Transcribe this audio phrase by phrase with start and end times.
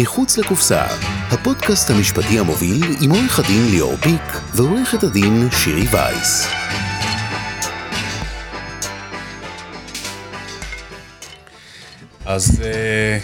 [0.00, 0.84] מחוץ לקופסה,
[1.30, 6.48] הפודקאסט המשפטי המוביל עם עורך הדין ליאור פיק ועורכת הדין שירי וייס.
[12.24, 13.18] אז אה,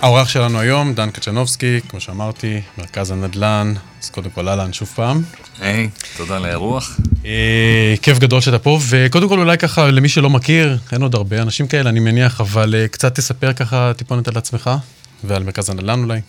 [0.00, 5.22] האורח שלנו היום, דן קצ'נובסקי, כמו שאמרתי, מרכז הנדל"ן, אז קודם כל אהלן שוב פעם.
[5.60, 7.00] היי, תודה על האירוח.
[7.24, 11.42] אה, כיף גדול שאתה פה, וקודם כל אולי ככה, למי שלא מכיר, אין עוד הרבה
[11.42, 14.70] אנשים כאלה, אני מניח, אבל אה, קצת תספר ככה טיפונת על עצמך,
[15.24, 16.20] ועל מרכז הנדל"ן אולי.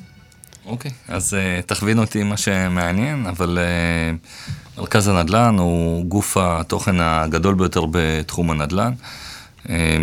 [0.66, 4.16] אוקיי, אז אה, תכווין אותי מה שמעניין, אבל אה,
[4.78, 8.94] מרכז הנדל"ן הוא גוף התוכן הגדול ביותר בתחום הנדל"ן.
[9.70, 9.98] אה,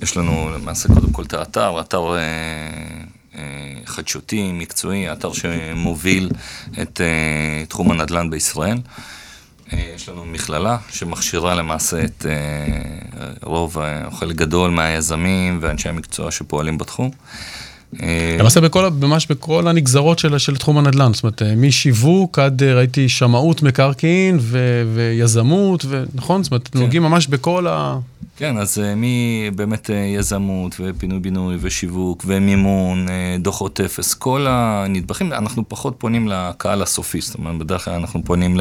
[0.00, 2.18] יש לנו למעשה קודם כל את האתר, אתר אה,
[3.38, 3.42] אה,
[3.86, 6.30] חדשותי, מקצועי, אתר שמוביל
[6.82, 8.78] את אה, תחום הנדל"ן בישראל.
[9.72, 16.30] אה, יש לנו מכללה שמכשירה למעשה את אה, רוב, או חלק גדול מהיזמים ואנשי המקצוע
[16.30, 17.10] שפועלים בתחום.
[17.10, 17.65] אה,
[18.38, 22.74] למעשה בכל, ממש בכל הנגזרות של, של תחום הנדל"ן, זאת אומרת, אה, משיווק עד אה,
[22.74, 26.42] ראיתי שמאות מקרקעין ו, ויזמות, ו, נכון?
[26.42, 26.78] זאת אומרת, כן.
[26.78, 27.98] נוגעים ממש בכל ה...
[28.36, 35.68] כן, אז אה, מבאמת אה, יזמות ופינוי-בינוי ושיווק ומימון, אה, דוחות אפס, כל הנדבכים, אנחנו
[35.68, 38.60] פחות פונים לקהל הסופי, זאת אומרת, בדרך כלל אנחנו פונים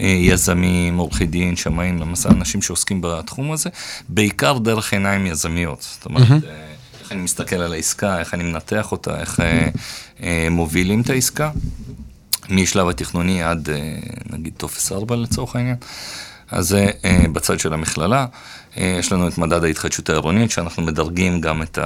[0.00, 3.70] ליזמים, עורכי דין, שמאים, למעשה אנשים שעוסקים בתחום הזה,
[4.08, 5.82] בעיקר דרך עיניים יזמיות.
[5.82, 6.75] זאת אומרת, אה,
[7.06, 9.68] איך אני מסתכל על העסקה, איך אני מנתח אותה, איך אה,
[10.22, 11.50] אה, מובילים את העסקה,
[12.50, 13.96] משלב התכנוני עד אה,
[14.30, 15.76] נגיד טופס 4 לצורך העניין.
[16.50, 16.90] אז זה
[17.32, 18.26] בצד של המכללה.
[18.76, 21.78] יש לנו את מדד ההתחדשות העירונית, שאנחנו מדרגים גם את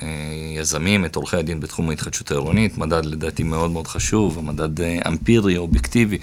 [0.00, 6.18] היזמים, את עורכי הדין בתחום ההתחדשות העירונית, מדד לדעתי מאוד מאוד חשוב, מדד אמפירי, אובייקטיבי,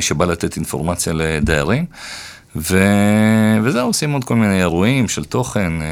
[0.00, 1.86] שבא לתת אינפורמציה לדיירים.
[2.56, 2.78] ו...
[3.62, 5.88] וזהו, עושים עוד כל מיני אירועים של תוכן, אה,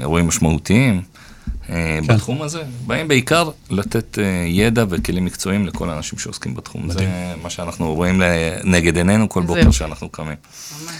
[0.00, 1.02] אירועים משמעותיים.
[1.66, 2.02] כן.
[2.06, 6.88] בתחום הזה, באים בעיקר לתת אה, ידע וכלים מקצועיים לכל האנשים שעוסקים בתחום.
[6.88, 7.08] מדהים.
[7.08, 10.36] זה מה שאנחנו רואים לנגד עינינו כל בוקר שאנחנו קמים.
[10.82, 10.94] ממש.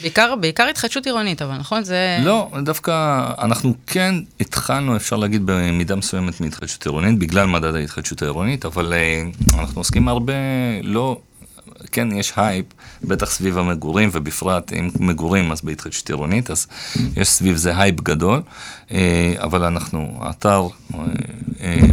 [0.00, 1.84] בעיקר, בעיקר התחדשות עירונית, אבל נכון?
[1.84, 2.18] זה...
[2.24, 8.64] לא, דווקא אנחנו כן התחלנו, אפשר להגיד, במידה מסוימת מהתחדשות עירונית, בגלל מדד ההתחדשות העירונית,
[8.64, 9.22] אבל אה,
[9.58, 10.32] אנחנו עוסקים הרבה,
[10.82, 11.18] לא...
[11.92, 12.66] כן, יש הייפ,
[13.04, 16.66] בטח סביב המגורים, ובפרט עם מגורים, אז בהתחדשות עירונית, אז
[17.16, 18.42] יש סביב זה הייפ גדול,
[19.36, 20.68] אבל אנחנו, האתר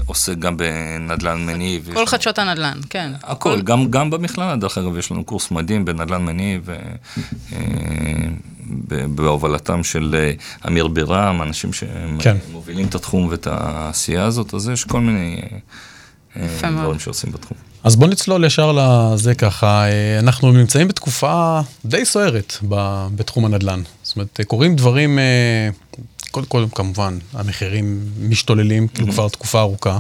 [0.06, 1.90] עוסק גם בנדל"ן מניב.
[1.94, 3.12] כל חדשות הנדל"ן, כן.
[3.24, 3.62] הכל, כל...
[3.62, 6.70] גם, גם במכללה, דרך אגב, יש לנו קורס מדהים בנדל"ן מניב,
[9.16, 10.32] בהובלתם של
[10.68, 12.90] אמיר בירם, אנשים שמובילים כן.
[12.90, 15.42] את התחום ואת העשייה הזאת, אז יש כל מיני
[16.62, 17.71] דברים שעושים בתחום.
[17.84, 19.86] אז בוא נצלול ישר לזה ככה,
[20.20, 22.58] אנחנו נמצאים בתקופה די סוערת
[23.16, 23.82] בתחום הנדל"ן.
[24.04, 25.20] זאת אומרת, קורים דברים,
[26.32, 30.00] קודם כל כמובן, המחירים משתוללים, כאילו כבר תקופה ארוכה.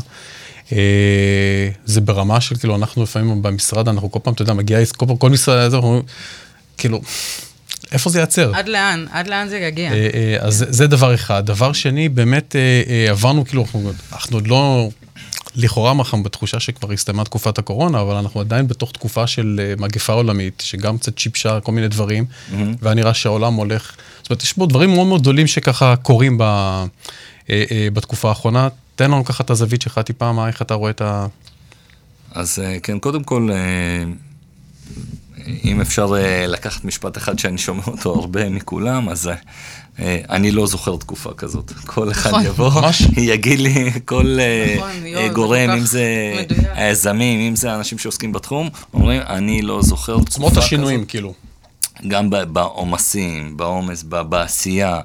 [1.85, 5.29] זה ברמה של, כאילו, אנחנו לפעמים במשרד, אנחנו כל פעם, אתה יודע, מגיע, כל, כל
[5.29, 6.03] משרד, אנחנו אומרים,
[6.77, 7.01] כאילו,
[7.91, 8.51] איפה זה ייעצר?
[8.55, 9.05] עד לאן?
[9.11, 9.91] עד לאן זה יגיע?
[10.39, 11.45] אז זה דבר אחד.
[11.45, 12.55] דבר שני, באמת
[13.09, 13.65] עברנו, כאילו,
[14.13, 14.89] אנחנו עוד לא...
[15.55, 20.63] לכאורה אנחנו בתחושה שכבר הסתיימה תקופת הקורונה, אבל אנחנו עדיין בתוך תקופה של מגפה עולמית,
[20.65, 22.55] שגם קצת צ'יפשה כל מיני דברים, mm-hmm.
[22.81, 23.95] והיה נראה שהעולם הולך...
[24.21, 26.85] זאת אומרת, יש פה דברים מאוד מאוד גדולים שככה קורים ב, אה,
[27.49, 28.67] אה, בתקופה האחרונה.
[28.95, 31.27] תן לנו ככה את הזווית שלך טיפה, מה, איך אתה רואה את ה...
[32.31, 33.49] אז כן, קודם כל,
[35.65, 36.13] אם אפשר
[36.47, 39.29] לקחת משפט אחד שאני שומע אותו הרבה מכולם, אז
[40.29, 41.71] אני לא זוכר תקופה כזאת.
[41.85, 42.71] כל אחד יבוא,
[43.17, 44.37] יגיד לי, כל
[45.33, 46.05] גורם, אם זה
[46.73, 50.41] היזמים, אם זה האנשים שעוסקים בתחום, אומרים, אני לא זוכר תקופה כזאת.
[50.41, 51.33] עוצמות השינויים, כאילו.
[52.07, 54.99] גם בעומסים, בעומס, בעשייה,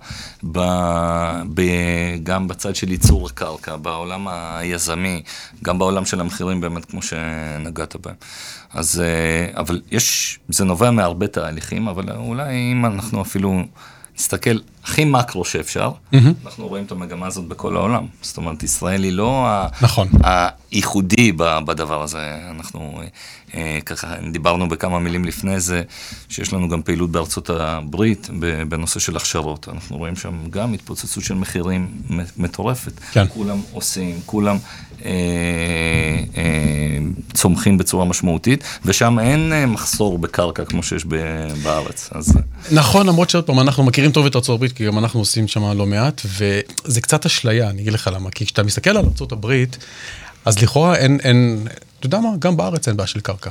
[2.23, 5.23] גם בצד של ייצור הקרקע, בעולם היזמי,
[5.65, 8.15] גם בעולם של המחירים באמת, כמו שנגעת בהם.
[8.71, 9.03] אז,
[9.57, 13.63] אבל יש, זה נובע מהרבה תהליכים, אבל אולי אם אנחנו אפילו
[14.19, 16.17] נסתכל הכי מקרו שאפשר, mm-hmm.
[16.45, 18.07] אנחנו רואים את המגמה הזאת בכל העולם.
[18.23, 19.47] זאת אומרת, ישראל היא לא
[19.83, 20.09] נכון.
[20.23, 22.39] הייחודי בדבר הזה.
[22.51, 23.03] אנחנו
[23.55, 25.83] אה, ככה דיברנו בכמה מילים לפני זה,
[26.29, 28.31] שיש לנו גם פעילות בארצות הברית
[28.69, 29.69] בנושא של הכשרות.
[29.73, 31.89] אנחנו רואים שם גם התפוצצות של מחירים
[32.37, 33.01] מטורפת.
[33.13, 33.25] כן.
[33.29, 34.86] כולם עושים, כולם אה, אה,
[37.35, 41.05] צומחים בצורה משמעותית, ושם אין אה, מחסור בקרקע כמו שיש
[41.63, 42.11] בארץ.
[42.13, 42.33] אז...
[42.71, 45.87] נכון, למרות שעוד פעם, אנחנו מכירים טוב את הברית, כי גם אנחנו עושים שם לא
[45.87, 49.79] מעט, וזה קצת אשליה, אני אגיד לך למה, כי כשאתה מסתכל על הברית,
[50.45, 51.67] אז לכאורה אין, אין,
[51.99, 53.51] אתה יודע מה, גם בארץ אין בעיה של קרקע.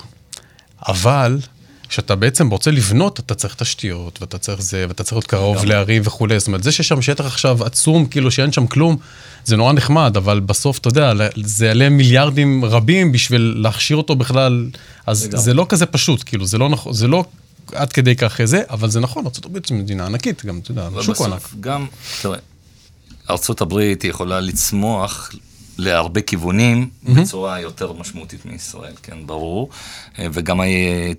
[0.88, 1.38] אבל
[1.96, 6.02] כשאתה בעצם רוצה לבנות, אתה צריך תשתיות, ואתה צריך זה, ואתה צריך להיות קרוב לערים
[6.06, 6.40] וכולי.
[6.40, 8.98] זאת אומרת, זה שיש שם שטח עכשיו עצום, כאילו שאין שם כלום,
[9.46, 11.14] זה נורא נחמד, אבל בסוף, אתה יודע,
[11.44, 14.70] זה יעלה מיליארדים רבים בשביל להכשיר אותו בכלל,
[15.06, 15.44] אז לגמרי.
[15.44, 17.24] זה לא כזה פשוט, כאילו, זה לא נכון, זה לא
[17.74, 21.22] עד כדי כך זה, אבל זה נכון, ארה"ב זו מדינה ענקית, גם, אתה יודע, שוק
[21.22, 21.50] ענק.
[21.60, 21.86] גם,
[22.22, 22.38] תראה,
[23.62, 25.32] הברית יכולה לצמוח
[25.78, 29.70] להרבה כיוונים בצורה יותר משמעותית מישראל, כן, ברור.
[30.20, 30.62] אה, וגם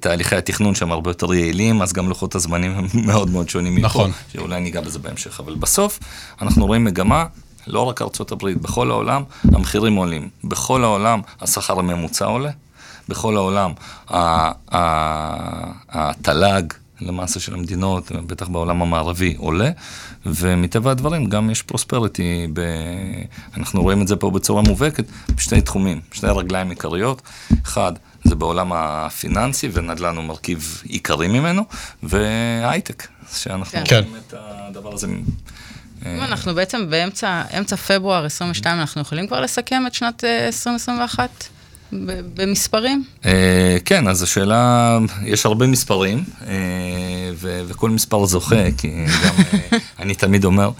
[0.00, 3.86] תהליכי התכנון שם הרבה יותר יעילים, אז גם לוחות הזמנים הם מאוד מאוד שונים מפה.
[3.86, 4.10] נכון.
[4.32, 5.40] שאולי ניגע בזה בהמשך.
[5.40, 5.98] אבל בסוף,
[6.42, 7.26] אנחנו רואים מגמה,
[7.66, 10.28] לא רק ארצות הברית, בכל העולם המחירים עולים.
[10.44, 12.50] בכל העולם השכר הממוצע עולה.
[13.08, 13.72] בכל העולם
[15.92, 19.70] התל"ג למעשה של המדינות, בטח בעולם המערבי, עולה,
[20.26, 22.60] ומטבע הדברים גם יש פרוספריטי, ב...
[23.56, 25.04] אנחנו רואים את זה פה בצורה מובהקת,
[25.34, 27.22] בשני תחומים, שני רגליים עיקריות.
[27.62, 27.92] אחד,
[28.24, 31.62] זה בעולם הפיננסי, ונדל"ן הוא מרכיב עיקרי ממנו,
[32.02, 34.02] והייטק, שאנחנו כן.
[34.04, 35.06] רואים את הדבר הזה.
[36.06, 41.30] אם אנחנו בעצם באמצע אמצע פברואר 22, אנחנו יכולים כבר לסכם את שנת אה, 2021
[41.30, 41.55] ב-
[42.34, 43.04] במספרים?
[43.26, 46.54] אה, כן, אז השאלה, יש הרבה מספרים, אה,
[47.34, 48.88] ו- וכל מספר זוכה, כי
[49.24, 49.34] גם
[49.72, 50.70] אה, אני תמיד אומר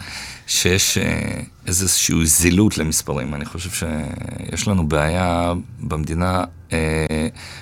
[0.46, 3.34] שיש אה, איזושהי זילות למספרים.
[3.34, 6.78] אני חושב שיש לנו בעיה במדינה אה,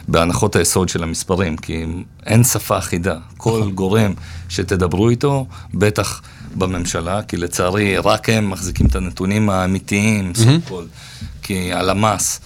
[0.09, 1.85] בהנחות היסוד של המספרים, כי
[2.27, 3.17] אין שפה אחידה.
[3.37, 4.13] כל גורם
[4.49, 6.23] שתדברו איתו, בטח
[6.55, 12.41] בממשלה, כי לצערי רק הם מחזיקים את הנתונים האמיתיים, so called, כי הלמ"ס.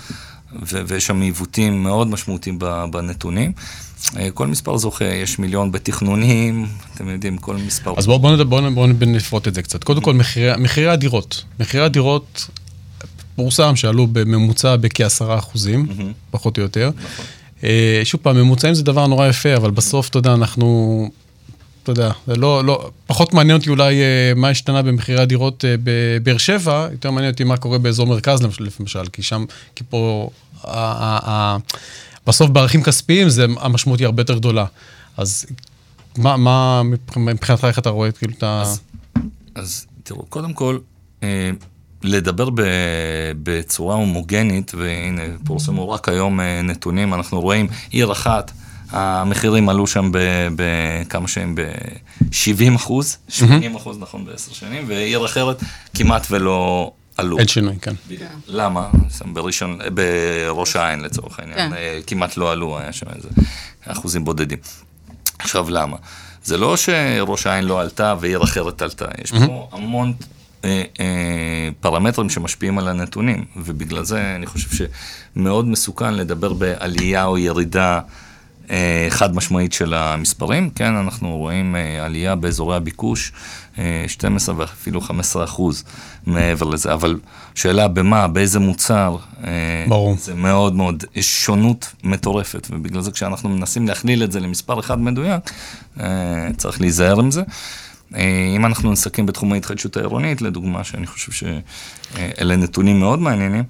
[0.53, 2.59] ו- ויש שם עיוותים מאוד משמעותיים
[2.91, 3.53] בנתונים.
[4.17, 7.95] אה, כל מספר זוכה, יש מיליון בתכנונים, אתם יודעים, כל מספר...
[7.97, 9.85] אז בואו בוא נדבר, בואו בוא נפרוט את זה קצת.
[9.85, 11.45] קודם כל, מחירי, מחירי הדירות.
[11.61, 12.47] מחירי הדירות,
[13.37, 15.87] פורסם שעלו בממוצע בכ-10 אחוזים,
[16.31, 16.91] פחות או יותר.
[17.65, 21.11] אה, שוב פעם, ממוצעים זה דבר נורא יפה, אבל בסוף, אתה יודע, אנחנו...
[21.93, 25.75] אתה יודע, זה לא, לא, פחות מעניין אותי אולי אה, מה השתנה במחירי הדירות אה,
[25.85, 28.43] בבאר שבע, יותר מעניין אותי מה קורה באזור מרכז
[28.81, 29.45] למשל, כי שם,
[29.75, 30.31] כי פה,
[30.65, 31.57] ה, ה, ה,
[32.27, 34.65] בסוף בערכים כספיים זה, המשמעות היא הרבה יותר גדולה.
[35.17, 35.47] אז
[36.17, 36.83] מה, מה
[37.17, 38.63] מבחינתך, איך אתה רואה כאילו את ה...
[39.55, 40.79] אז תראו, קודם כל,
[41.23, 41.51] אה,
[42.03, 42.63] לדבר ב,
[43.43, 48.53] בצורה הומוגנית, והנה, פורסמו רק היום נתונים, אנחנו רואים עיר אחת,
[48.91, 50.11] המחירים עלו שם
[50.57, 55.63] בכמה שהם ב-70 אחוז, 80 אחוז נכון בעשר שנים, ועיר אחרת
[55.95, 57.39] כמעט ולא עלו.
[57.39, 57.95] אין שינוי, כן.
[58.47, 58.89] למה?
[59.19, 61.77] שם בראשון, בראש העין לצורך העניין, כן.
[61.77, 63.29] אה, כמעט לא עלו, היה שם איזה
[63.87, 64.59] אחוזים בודדים.
[65.39, 65.97] עכשיו למה?
[66.45, 70.13] זה לא שראש העין לא עלתה ועיר אחרת עלתה, יש פה המון
[70.65, 74.87] אה, אה, פרמטרים שמשפיעים על הנתונים, ובגלל זה אני חושב
[75.37, 78.01] שמאוד מסוכן לדבר בעלייה או ירידה
[79.11, 83.33] חד משמעית של המספרים, כן, אנחנו רואים אה, עלייה באזורי הביקוש,
[83.79, 85.85] אה, 12 ואפילו 15 אחוז
[86.27, 87.19] מעבר לזה, אבל
[87.55, 90.17] שאלה במה, באיזה מוצר, אה, ברור.
[90.19, 95.01] זה מאוד מאוד, יש שונות מטורפת, ובגלל זה כשאנחנו מנסים להכליל את זה למספר אחד
[95.01, 95.51] מדויק,
[96.01, 97.43] אה, צריך להיזהר עם זה.
[98.15, 103.65] אה, אם אנחנו נסכם בתחום ההתחדשות העירונית, לדוגמה, שאני חושב שאלה נתונים מאוד מעניינים,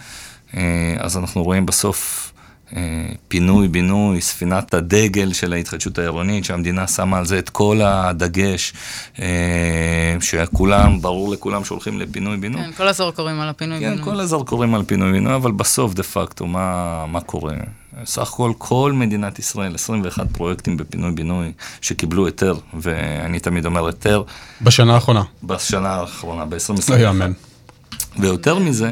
[0.57, 2.28] אה, אז אנחנו רואים בסוף
[2.77, 2.83] אה,
[3.29, 8.73] פינוי, בינוי, ספינת הדגל של ההתחדשות העירונית, שהמדינה שמה על זה את כל הדגש,
[9.19, 12.63] אה, שכולם, ברור לכולם שהולכים לפינוי, בינוי.
[12.63, 14.05] כן, כל הזרקורים על הפינוי כן, בינוי.
[14.05, 17.55] כל הזרקורים על פינוי בינוי, אבל בסוף, דה פקטו, מה, מה קורה?
[18.05, 24.23] סך הכל, כל מדינת ישראל, 21 פרויקטים בפינוי בינוי שקיבלו היתר, ואני תמיד אומר היתר,
[24.63, 25.23] בשנה האחרונה.
[25.43, 26.95] בשנה האחרונה, לא ב-2021.
[26.99, 27.33] יאמן.
[28.19, 28.91] ויותר מזה,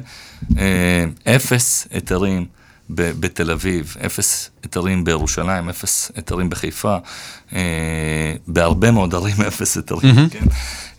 [0.59, 1.05] אה,
[1.37, 2.47] אפס היתרים
[2.91, 6.97] ב- בתל אביב, אפס היתרים בירושלים, אפס היתרים בחיפה,
[7.55, 7.61] אה,
[8.49, 10.45] בהרבה מאוד ערים אפס היתרים, כן?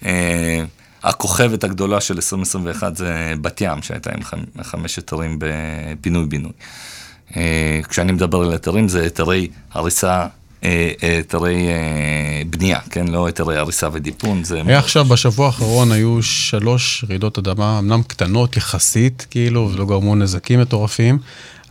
[0.05, 0.63] אה,
[1.03, 6.51] הכוכבת הגדולה של 2021 זה בת ים, שהייתה עם חמ- חמש היתרים בפינוי-בינוי.
[7.37, 10.25] אה, כשאני מדבר על היתרים, זה היתרי הריסה,
[10.63, 11.73] אה, היתרי אה,
[12.49, 13.07] בנייה, כן?
[13.07, 14.61] לא היתרי הריסה ודיפון, זה...
[14.65, 20.59] היה עכשיו, בשבוע האחרון היו שלוש רעידות אדמה, אמנם קטנות יחסית, כאילו, ולא גרמו נזקים
[20.61, 21.17] מטורפים,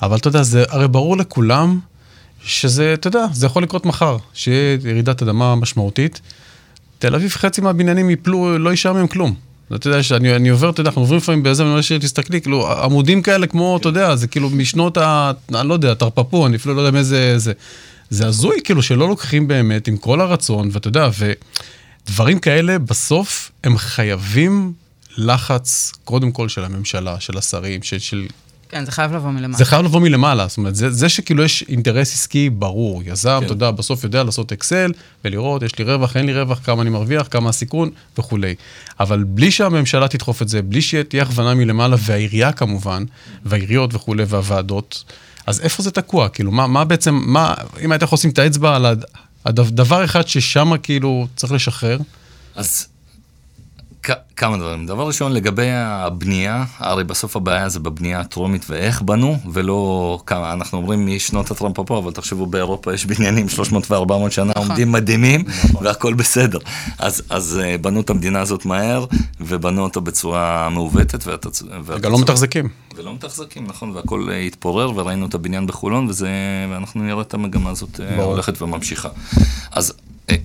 [0.03, 1.81] אבל אתה יודע, זה הרי ברור לכולם
[2.45, 6.21] שזה, אתה יודע, זה יכול לקרות מחר, שיהיה ירידת אדמה משמעותית.
[6.99, 9.35] תל אביב, חצי מהבניינים יפלו, לא יישאר מהם כלום.
[9.75, 12.73] אתה יודע, שאני אני עובר, אתה יודע, אנחנו עוברים לפעמים באיזה, אני אומר תסתכלי, כאילו,
[12.83, 15.33] עמודים כאלה כמו, אתה יודע, זה כאילו משנות ה...
[15.55, 17.39] אני לא יודע, תרפפו, אני אפילו לא יודע מאיזה...
[17.39, 17.53] זה,
[18.11, 21.09] זה הזוי, כאילו, שלא לוקחים באמת עם כל הרצון, ואתה יודע,
[22.09, 24.73] ודברים כאלה, בסוף, הם חייבים
[25.17, 28.27] לחץ, קודם כל של הממשלה, של השרים, של, של
[28.69, 29.57] כן, זה חייב לבוא מלמעלה.
[29.59, 33.45] זה חייב לבוא מלמעלה, זאת אומרת, זה, זה שכאילו יש אינטרס עסקי ברור, יזם, כן.
[33.45, 34.93] אתה יודע, בסוף יודע לעשות אקסל
[35.25, 38.55] ולראות, יש לי רווח, אין לי רווח, כמה אני מרוויח, כמה הסיכון וכולי.
[39.01, 43.05] אבל בלי שהממשלה תדחוף את זה, בלי שתהיה הכוונה מלמעלה, והעירייה כמובן,
[43.45, 45.05] והעיריות וכולי, והוועדות,
[45.47, 46.29] אז איפה זה תקוע?
[46.29, 47.55] כאילו, מה, מה בעצם, מה,
[47.85, 49.05] אם היית יכול לשים את האצבע על הד-
[49.45, 51.99] הדבר אחד ששם כאילו צריך לשחרר,
[52.55, 52.87] אז
[54.37, 54.87] כמה דברים.
[54.87, 60.79] דבר ראשון, לגבי הבנייה, הרי בסוף הבעיה זה בבנייה הטרומית ואיך בנו, ולא כמה, אנחנו
[60.79, 64.67] אומרים משנות הטראמפ פה, אבל תחשבו, באירופה יש בניינים 300 ו-400 שנה נכון.
[64.67, 65.45] עומדים מדהימים,
[65.83, 66.59] והכל בסדר.
[66.99, 69.05] אז, אז אה, בנו את המדינה הזאת מהר,
[69.41, 71.63] ובנו אותה בצורה מעוותת, והתוצ...
[72.01, 72.69] גם לא מתחזקים.
[72.97, 76.29] ולא מתחזקים, נכון, והכל אה, התפורר, וראינו את הבניין בחולון, וזה,
[76.71, 78.33] ואנחנו נראה את המגמה הזאת אה, ברור.
[78.33, 79.09] הולכת וממשיכה.
[79.73, 79.93] אז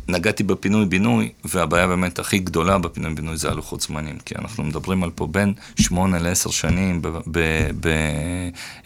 [0.07, 5.27] נגעתי בפינוי-בינוי, והבעיה באמת הכי גדולה בפינוי-בינוי זה הלוחות זמנים, כי אנחנו מדברים על פה
[5.27, 7.01] בין 8 ל-10 שנים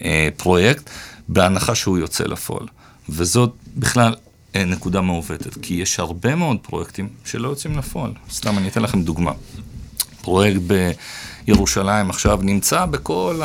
[0.07, 0.89] בפרויקט,
[1.27, 2.67] בהנחה שהוא יוצא לפועל.
[3.09, 4.15] וזאת בכלל
[4.55, 8.11] אה, נקודה מעוותת, כי יש הרבה מאוד פרויקטים שלא יוצאים לפועל.
[8.31, 9.31] סתם, אני אתן לכם דוגמה.
[10.21, 10.61] פרויקט
[11.45, 13.41] בירושלים עכשיו נמצא בכל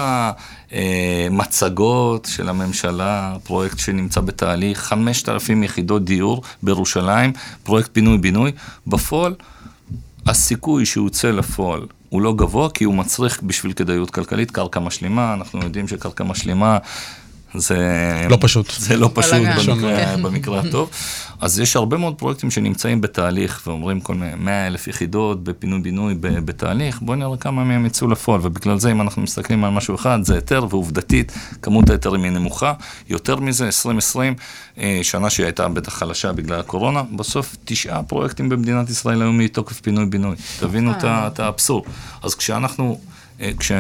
[0.72, 8.52] המצגות של הממשלה, פרויקט שנמצא בתהליך, 5,000 יחידות דיור בירושלים, פרויקט פינוי-בינוי.
[8.86, 9.34] בפועל,
[10.26, 15.34] הסיכוי שהוא יוצא לפועל הוא לא גבוה, כי הוא מצריך בשביל כדאיות כלכלית קרקע משלימה,
[15.34, 16.78] אנחנו יודעים שקרקע משלימה
[17.54, 17.76] זה...
[18.30, 18.71] לא פשוט.
[18.78, 20.23] זה לא פשוט במקרה, כן.
[20.23, 20.90] במקרה הטוב.
[21.40, 26.99] אז יש הרבה מאוד פרויקטים שנמצאים בתהליך, ואומרים כל מיני 100 אלף יחידות בפינוי-בינוי בתהליך,
[27.02, 30.35] בואו נראה כמה מהם יצאו לפועל, ובגלל זה אם אנחנו מסתכלים על משהו אחד, זה
[30.35, 32.73] היתר, ועובדתית, כמות ההיתרים היא נמוכה.
[33.09, 34.35] יותר מזה, 2020,
[34.78, 40.37] אה, שנה שהייתה בטח חלשה בגלל הקורונה, בסוף תשעה פרויקטים במדינת ישראל היו מתוקף פינוי-בינוי.
[40.61, 41.85] תבינו את ה- את האבסורד.
[42.23, 43.00] אז כשאנחנו...
[43.40, 43.73] אה, כש,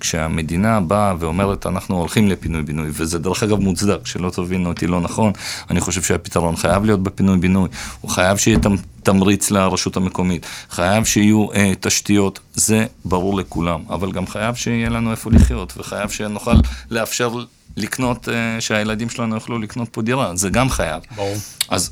[0.00, 5.32] כשהמדינה באה ואומרת, אנחנו הולכים לפינוי-בינוי, וזה דרך אגב מוצדק, שלא תבינו אותי לא נכון,
[5.70, 7.68] אני חושב שהפתרון חייב להיות בפינוי-בינוי,
[8.00, 14.12] הוא חייב שיהיה תמ- תמריץ לרשות המקומית, חייב שיהיו אה, תשתיות, זה ברור לכולם, אבל
[14.12, 16.54] גם חייב שיהיה לנו איפה לחיות, וחייב שנוכל
[16.90, 17.30] לאפשר
[17.76, 21.02] לקנות, אה, שהילדים שלנו יוכלו לקנות פה דירה, זה גם חייב.
[21.16, 21.36] ברור.
[21.68, 21.90] אז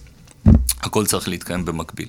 [0.83, 2.09] הכל צריך להתקיים במקביל.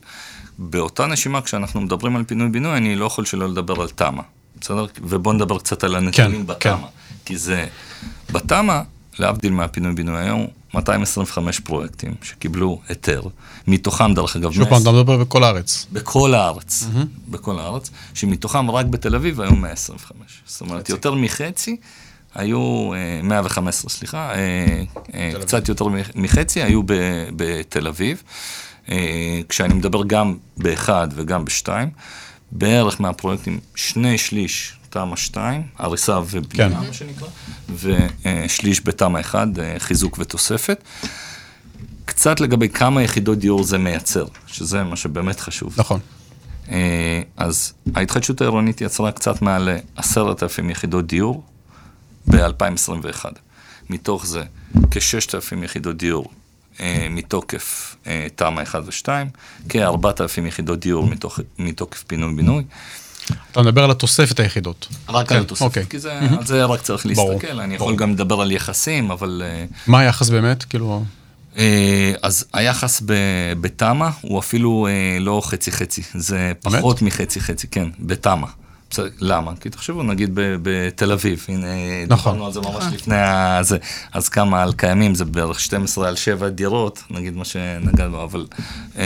[0.60, 4.22] באותה נשימה, כשאנחנו מדברים על פינוי-בינוי, אני לא יכול שלא לדבר על תמ"א,
[4.66, 4.86] בסדר?
[5.02, 6.78] ובואו נדבר קצת על הנתונים כן, בתמ"א.
[6.78, 6.84] כן.
[7.26, 7.66] כי זה...
[8.32, 8.82] בתמ"א,
[9.20, 13.22] להבדיל מהפינוי-בינוי היום, 225 פרויקטים שקיבלו היתר,
[13.68, 15.86] מתוכם, דרך אגב, שוב פעם, 120 אתה מדבר בכל הארץ.
[15.92, 16.88] בכל הארץ,
[17.28, 20.42] בכל הארץ, שמתוכם רק בתל אביב היו 125.
[20.46, 21.78] זאת אומרת, יותר מחצי
[22.36, 28.24] היו, אה, 115, סליחה, אה, אה, קצת יותר מחצי היו ב- בתל אביב.
[28.90, 31.90] אה, כשאני מדבר גם באחד וגם בשתיים,
[32.52, 36.76] בערך מהפרויקטים, שני שליש תמ"א 2, הריסה ובנייה, כן.
[36.88, 37.28] מה שנקרא,
[37.76, 40.84] ושליש בתמ"א 1, אה, חיזוק ותוספת.
[42.06, 45.76] קצת לגבי כמה יחידות דיור זה מייצר, שזה מה שבאמת חשוב.
[45.78, 46.00] נכון.
[46.72, 51.44] אה, אז ההתחדשות העירונית יצרה קצת מעל עשרת אלפים יחידות דיור
[52.30, 53.26] ב-2021.
[53.90, 54.44] מתוך זה
[54.92, 56.32] כ-6,000 יחידות דיור
[57.10, 59.08] מתוקף אה, תמ"א 1 ו-2,
[59.70, 62.64] כ-4,000 יחידות דיור מתוך, מתוקף פינוי-בינוי.
[63.52, 64.88] אתה מדבר על התוספת היחידות.
[65.10, 65.86] רק כן, על התוספת, אוקיי.
[65.90, 67.60] כי זה, על זה רק צריך ברור, להסתכל.
[67.60, 67.98] אני יכול ברור.
[67.98, 69.42] גם לדבר על יחסים, אבל...
[69.46, 70.64] אה, מה היחס באמת?
[70.64, 71.04] כאילו...
[71.58, 73.02] אה, אז היחס
[73.62, 78.65] בתמ"א הוא אפילו אה, לא חצי-חצי, זה פחות מחצי-חצי, כן, בתמ"א.
[79.20, 79.52] למה?
[79.60, 81.68] כי תחשבו, נגיד בתל אביב, הנה,
[82.08, 82.34] נכון.
[82.34, 83.78] דיברנו על זה ממש לפני הזה,
[84.14, 88.46] אז כמה על קיימים, זה בערך 12 על 7 דירות, נגיד מה שנגענו, אבל
[88.98, 89.04] אה,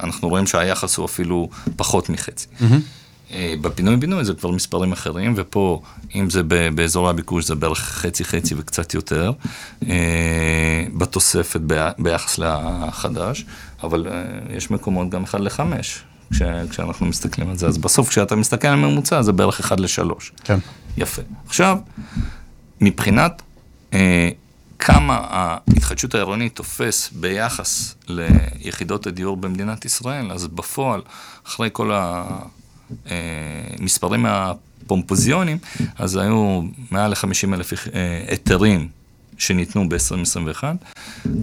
[0.00, 2.46] אנחנו רואים שהיחס הוא אפילו פחות מחצי.
[3.32, 5.82] אה, בפינוי-בינוי זה כבר מספרים אחרים, ופה,
[6.14, 6.42] אם זה
[6.74, 9.32] באזור הביקוש, זה בערך חצי-חצי וקצת יותר,
[9.88, 11.60] אה, בתוספת
[11.98, 13.44] ביחס לחדש,
[13.82, 14.22] אבל אה,
[14.56, 15.60] יש מקומות גם 1 ל-5,
[16.32, 17.66] כש, כשאנחנו מסתכלים על זה.
[17.66, 20.14] אז בסוף, כשאתה מסתכל על ממוצע, זה בערך 1 ל-3.
[20.44, 20.58] כן.
[20.96, 21.22] יפה.
[21.46, 21.78] עכשיו,
[22.80, 23.42] מבחינת
[23.92, 24.28] אה,
[24.78, 31.02] כמה ההתחדשות העירונית תופס ביחס ליחידות הדיור במדינת ישראל, אז בפועל,
[31.46, 31.90] אחרי כל
[33.06, 35.58] המספרים הפומפוזיונים,
[35.98, 37.72] אז היו מעל ל-50 אלף
[38.28, 38.88] היתרים
[39.40, 40.64] שניתנו ב-2021,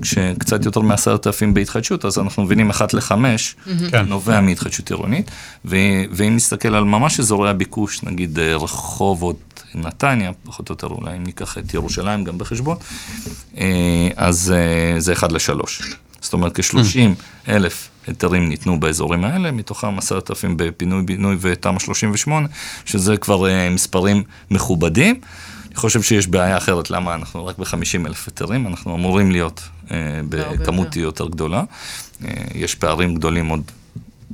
[0.01, 3.55] כשקצת יותר מעשרת אלפים בהתחדשות, אז אנחנו מבינים אחת לחמש
[3.91, 4.05] כן.
[4.05, 5.31] נובע מהתחדשות עירונית,
[5.65, 11.17] ו- ואם נסתכל על ממש אזורי הביקוש, נגיד אה, רחובות, נתניה, פחות או יותר אולי
[11.17, 12.77] אם ניקח את ירושלים גם בחשבון,
[13.57, 15.95] אה, אז אה, זה אחד לשלוש.
[16.21, 22.47] זאת אומרת, כ-30 אלף היתרים ניתנו באזורים האלה, מתוכם עשרת אלפים בפינוי-בינוי ותמ"א 38,
[22.85, 25.19] שזה כבר מספרים מכובדים.
[25.77, 29.97] אני חושב שיש בעיה אחרת, למה אנחנו רק ב-50 אלף היתרים, אנחנו אמורים להיות אה,
[30.29, 30.99] בכמות יותר.
[30.99, 31.63] יותר גדולה.
[32.25, 33.61] אה, יש פערים גדולים עוד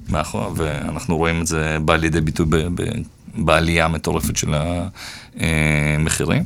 [0.09, 3.01] מאחור, ואנחנו רואים את זה בא לידי ביטוי ב- ב-
[3.35, 4.53] בעלייה המטורפת של
[5.35, 6.43] המחירים,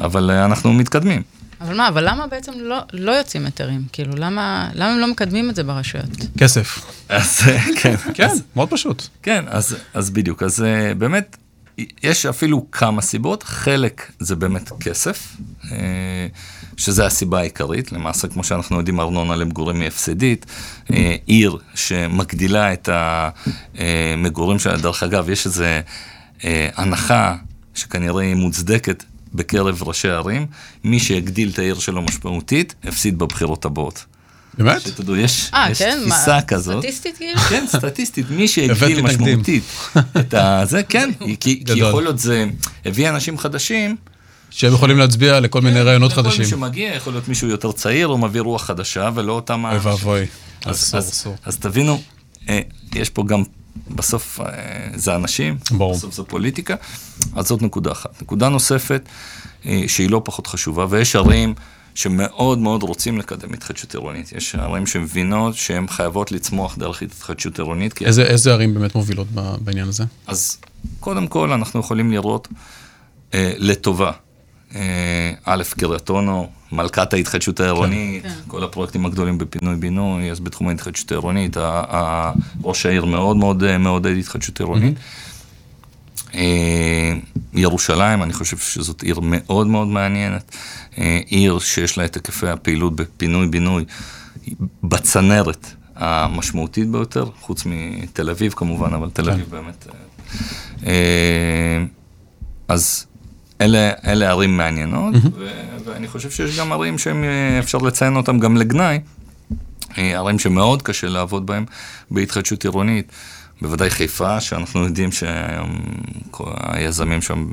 [0.00, 1.22] אבל אה, אנחנו מתקדמים.
[1.60, 3.82] אבל מה, אבל למה בעצם לא, לא יוצאים היתרים?
[3.92, 6.08] כאילו, למה, למה הם לא מקדמים את זה ברשויות?
[6.38, 6.84] כסף.
[7.08, 9.02] אז אה, כן, כן, מאוד פשוט.
[9.22, 11.36] כן, אז, אז בדיוק, אז אה, באמת,
[12.02, 15.36] יש אפילו כמה סיבות, חלק זה באמת כסף,
[15.72, 16.26] אה,
[16.76, 20.46] שזה הסיבה העיקרית, למעשה, כמו שאנחנו יודעים, ארנונה למגורים היא הפסדית,
[20.92, 22.88] אה, עיר שמגדילה את
[23.78, 25.64] המגורים שלה, דרך אגב, יש איזו
[26.76, 27.36] הנחה
[27.74, 29.04] שכנראה היא מוצדקת
[29.34, 30.46] בקרב ראשי ערים,
[30.84, 34.04] מי שיגדיל את העיר שלו משמעותית, הפסיד בבחירות הבאות.
[34.58, 34.80] באמת?
[34.82, 35.98] שתדעו, יש, אה, יש כן?
[36.00, 36.82] תפיסה מה, כזאת.
[36.82, 37.38] סטטיסטית כאילו?
[37.40, 39.02] כן, סטטיסטית, מי שהגדיל.
[39.02, 39.64] משמעותית
[40.18, 40.62] את ה...
[40.64, 41.62] זה, כן, כי, כי.
[41.74, 42.46] יכול להיות זה
[42.84, 43.96] הביא אנשים חדשים.
[44.50, 46.44] שהם יכולים להצביע לכל מיני רעיונות לכל מי חדשים.
[46.44, 49.64] שמגיע, יכול להיות מישהו יותר צעיר, הוא מביא רוח חדשה, ולא אותם...
[49.64, 50.26] אוי ואבוי.
[50.64, 51.36] אז, אסור, אסור.
[51.44, 52.00] אז תבינו,
[52.48, 52.60] אה,
[52.94, 53.42] יש פה גם,
[53.90, 54.46] בסוף אה,
[54.94, 55.94] זה אנשים, ברור.
[55.94, 56.74] בסוף זה פוליטיקה,
[57.34, 58.22] אז זאת נקודה אחת.
[58.22, 59.08] נקודה נוספת,
[59.86, 61.54] שהיא לא פחות חשובה, ויש ערים
[61.96, 64.32] שמאוד מאוד רוצים לקדם התחדשות עירונית.
[64.32, 69.26] יש ערים שמבינות שהן חייבות לצמוח דרך התחדשות עירונית, כי איזה איזה ערים באמת מובילות
[69.60, 70.04] בעניין הזה?
[70.26, 70.58] אז
[71.00, 72.48] קודם כל אנחנו יכולים לראות
[73.34, 74.12] אה, לטובה.
[74.74, 78.34] אה, א', קריית אונו, מלכת ההתחדשות העירונית, כן.
[78.48, 81.56] כל הפרויקטים הגדולים בפינוי-בינוי, אז בתחום ההתחדשות העירונית,
[82.64, 84.96] ראש העיר מאוד מאוד אה, מעודד התחדשות עירונית.
[84.96, 85.02] אה,
[87.54, 90.56] ירושלים, אני חושב שזאת עיר מאוד מאוד מעניינת.
[90.98, 93.84] אה, עיר שיש לה את היקפי הפעילות בפינוי-בינוי
[94.82, 95.66] בצנרת
[95.96, 99.86] המשמעותית ביותר, חוץ מתל אביב כמובן, אבל תל אביב באמת...
[99.88, 99.94] אה,
[100.86, 101.84] אה,
[102.68, 103.06] אז
[103.60, 105.46] אלה, אלה ערים מעניינות, ו-
[105.84, 108.98] ואני חושב שיש גם ערים שאפשר לציין אותם גם לגנאי,
[109.98, 111.64] אה, ערים שמאוד קשה לעבוד בהם
[112.10, 113.12] בהתחדשות עירונית.
[113.62, 115.80] בוודאי חיפה, שאנחנו יודעים שהיום
[116.46, 117.46] היזמים שם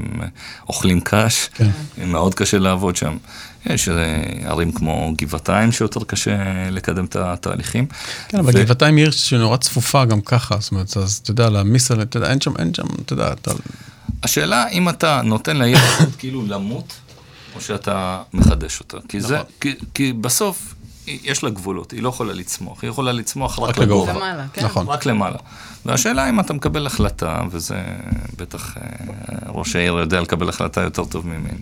[0.69, 1.69] אוכלים קש, כן.
[2.07, 3.17] מאוד קשה לעבוד שם.
[3.65, 7.85] יש אה, ערים כמו גבעתיים שיותר קשה לקדם את התהליכים.
[8.27, 11.49] כן, אבל ו- גבעתיים היא עיר שנורא צפופה גם ככה, זאת אומרת, אז אתה יודע,
[11.49, 13.51] להעמיס עליה, אתה יודע, אין שם, אין שם, אתה יודע, אתה...
[14.23, 15.77] השאלה אם אתה נותן לעיר
[16.19, 16.93] כאילו למות,
[17.55, 18.97] או שאתה מחדש אותה.
[19.07, 19.47] כי, זה, נכון.
[19.61, 20.73] כי, כי בסוף
[21.07, 24.11] יש לה גבולות, היא לא יכולה לצמוח, היא יכולה לצמוח רק, רק לגובה.
[24.11, 24.27] לגובה.
[24.27, 24.65] למעלה, כן.
[24.65, 24.87] נכון.
[24.87, 25.37] רק למעלה.
[25.85, 27.75] והשאלה אם אתה מקבל החלטה, וזה
[28.37, 28.83] בטח אה,
[29.47, 31.57] ראש העיר יודע לקבל החלטה יותר טוב ממני.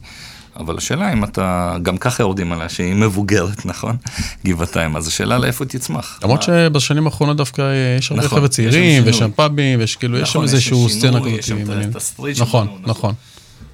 [0.56, 3.98] אבל השאלה אם אתה, גם ככה יורדים עליה שהיא מבוגרת, נכון?
[4.46, 6.20] גבעתיים, אז השאלה לאיפה תצמח.
[6.24, 9.30] למרות שבשנים האחרונות דווקא אה, יש הרבה נכון, חבר'ה צעירים, ויש שינוי.
[9.30, 11.44] שם פאבים, ויש כאילו, יש שם נכון, איזשהו סצנה יש כזאת.
[11.44, 13.14] שם את נכון, שבנו, נכון.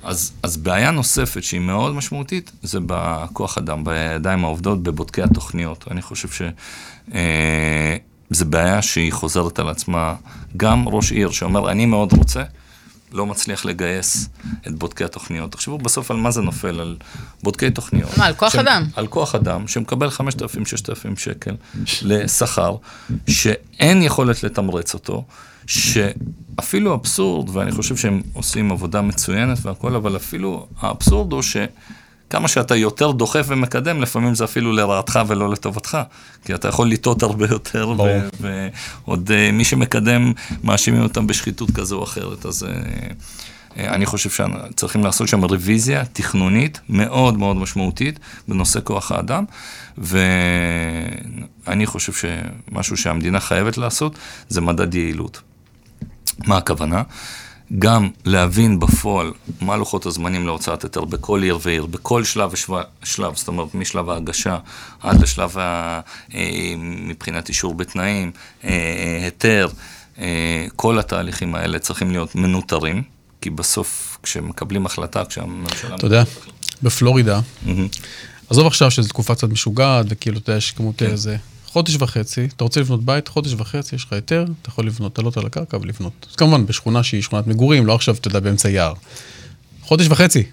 [0.04, 5.86] אז, אז בעיה נוספת שהיא מאוד משמעותית, זה בכוח אדם, בידיים העובדות, בבודקי התוכניות.
[5.92, 6.42] אני חושב ש...
[7.14, 7.96] אה,
[8.30, 10.16] זו בעיה שהיא חוזרת על עצמה.
[10.58, 12.44] גם ראש עיר שאומר, אני מאוד רוצה,
[13.12, 14.30] לא מצליח לגייס
[14.68, 15.52] את בודקי התוכניות.
[15.52, 16.98] תחשבו בסוף על מה זה נופל, על
[17.44, 18.18] בודקי תוכניות.
[18.18, 18.84] מה, על כוח שהם- אדם?
[18.96, 21.56] על כוח אדם, שמקבל 5,000-6,000 שקל
[22.02, 22.76] לשכר,
[23.28, 25.24] שאין יכולת לתמרץ אותו,
[25.68, 31.42] שאפילו אבסורד, ואני חושב שהם עושים עבודה מצוינת והכל, אבל אפילו האבסורד הוא
[32.28, 35.98] שכמה שאתה יותר דוחף ומקדם, לפעמים זה אפילו לרעתך ולא לטובתך,
[36.46, 37.94] כי אתה יכול לטעות הרבה יותר,
[38.40, 42.64] ועוד אה, מי שמקדם, מאשימים אותם בשחיתות כזו או אחרת, אז...
[42.64, 42.70] אה,
[43.78, 49.46] אה, אני חושב שצריכים לעשות שם רוויזיה תכנונית מאוד מאוד משמעותית בנושא כוח האדם,
[49.98, 54.18] ואני חושב שמשהו שהמדינה חייבת לעשות
[54.50, 55.42] זה מדד יעילות.
[56.48, 57.04] מה הכוונה?
[57.80, 63.36] גם להבין בפועל מה לוחות הזמנים להוצאת היתר בכל עיר ועיר, בכל שלב ושלב, שלב,
[63.36, 64.58] זאת אומרת משלב ההגשה
[65.02, 66.00] עד לשלב ה,
[66.34, 68.32] אה, מבחינת אישור בתנאים,
[68.64, 69.68] אה, היתר,
[70.20, 73.04] אה, כל התהליכים האלה צריכים להיות מנוטרים,
[73.42, 75.96] כי בסוף כשמקבלים החלטה, כשהממשלה...
[75.96, 76.24] אתה יודע,
[76.84, 77.40] בפלורידה.
[78.50, 81.06] עזוב עכשיו שזו תקופה קצת משוגעת, וכאילו, אתה יודע, יש כמות כן.
[81.78, 85.38] חודש וחצי, אתה רוצה לבנות בית, חודש וחצי, יש לך היתר, אתה יכול לבנות, לעלות
[85.38, 86.26] על הקרקע ולבנות.
[86.30, 88.94] אז כמובן, בשכונה שהיא שכונת מגורים, לא עכשיו, אתה יודע, באמצע יער.
[89.82, 90.44] חודש וחצי.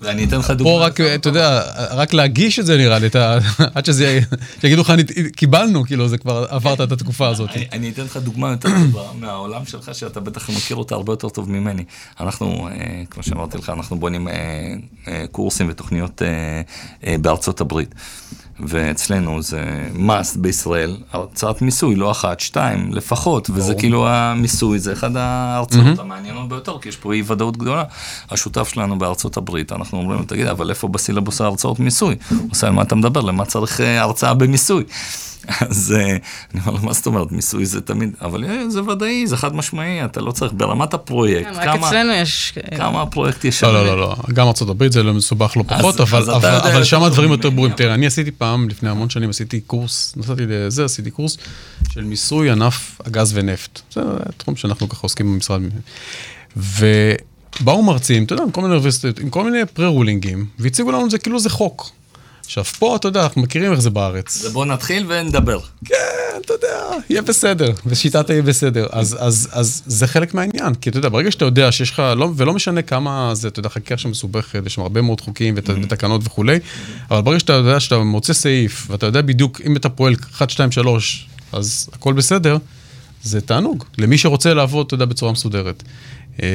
[0.00, 0.70] ואני אתן לך דוגמא.
[0.72, 3.08] פה רק, אתה יודע, רק להגיש את זה נראה לי,
[3.74, 4.20] עד שזה,
[4.60, 5.02] שיגידו לך, "אני-
[5.36, 7.50] קיבלנו, כאילו, זה כבר עברת את התקופה הזאת.
[7.72, 11.50] אני, אתן לך דוגמה יותר טובה מהעולם שלך, שאתה בטח מכיר אותה הרבה יותר טוב
[11.50, 11.84] ממני.
[12.20, 12.74] אנחנו, אה,
[13.10, 14.34] כמו שאמרתי לך, אנחנו בונים אה,
[15.08, 16.22] אה, קורסים ותוכניות
[17.20, 17.94] בארצות הברית.
[18.62, 25.16] ואצלנו זה must בישראל, הרצאת מיסוי, לא אחת, שתיים לפחות, וזה כאילו המיסוי, זה אחד
[25.16, 27.84] ההרצאות המעניינות ביותר, כי יש פה אי ודאות גדולה.
[28.30, 32.16] השותף שלנו בארצות הברית, אנחנו אומרים לו, תגיד, אבל איפה בסילבוס ההרצאות מיסוי?
[32.30, 33.20] הוא עושה, על מה אתה מדבר?
[33.20, 34.84] למה צריך אה, הרצאה במיסוי?
[35.60, 36.16] אז אה,
[36.54, 39.54] אני אומר לו, מה זאת אומרת, מיסוי זה תמיד, אבל אה, זה ודאי, זה חד
[39.56, 42.54] משמעי, אתה לא צריך, ברמת הפרויקט, כן, רק אצלנו יש...
[42.76, 46.84] כמה הפרויקט יש לא, לא, לא, לא, גם ארה"ב זה לא מסובך לא פחות, אבל,
[46.84, 47.70] שם הדברים יותר ברורים.
[47.72, 51.36] אבל- תראה, אני עשיתי פעם, לפני המון שנים, עשיתי קורס, נסעתי לזה, עשיתי קורס
[51.92, 53.80] של מיסוי ענף הגז ונפט.
[53.92, 54.00] זה
[54.36, 55.60] תחום שאנחנו ככה עוסקים במשרד.
[56.56, 61.10] ובאו מרצים, אתה יודע, עם כל מיני אוניברסיטאות, עם כל מיני פרה-רולינגים, והציגו לנו את
[61.10, 61.90] זה כאילו זה חוק.
[62.50, 64.44] עכשיו, פה, אתה יודע, אנחנו מכירים איך זה בארץ.
[64.44, 65.58] אז בוא נתחיל ונדבר.
[65.84, 65.94] כן,
[66.44, 68.86] אתה יודע, יהיה בסדר, ושיטת היהיה בסדר.
[68.92, 72.30] אז, אז, אז זה חלק מהעניין, כי אתה יודע, ברגע שאתה יודע שיש לך, לא,
[72.36, 76.20] ולא משנה כמה זה, אתה יודע, חקיקה שמסובכת, יש שם הרבה מאוד חוקים ות, ותקנות
[76.24, 76.58] וכולי,
[77.10, 80.72] אבל ברגע שאתה יודע שאתה מוצא סעיף, ואתה יודע בדיוק, אם אתה פועל 1, 2,
[80.72, 82.56] 3, אז הכל בסדר,
[83.22, 85.82] זה תענוג, למי שרוצה לעבוד, אתה יודע, בצורה מסודרת.
[86.42, 86.48] אה,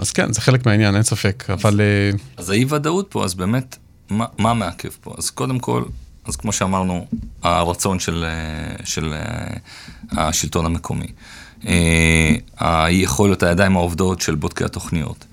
[0.00, 1.80] אז כן, זה חלק מהעניין, אין ספק, אבל...
[1.80, 3.76] אה, אז האי-ודאות פה, אז באמת,
[4.12, 5.14] מה, מה מעכב פה?
[5.18, 5.82] אז קודם כל,
[6.24, 7.06] אז כמו שאמרנו,
[7.42, 11.06] הרצון של, אה, של אה, השלטון המקומי,
[11.66, 15.24] אה, היכולת, הידיים העובדות של בודקי התוכניות.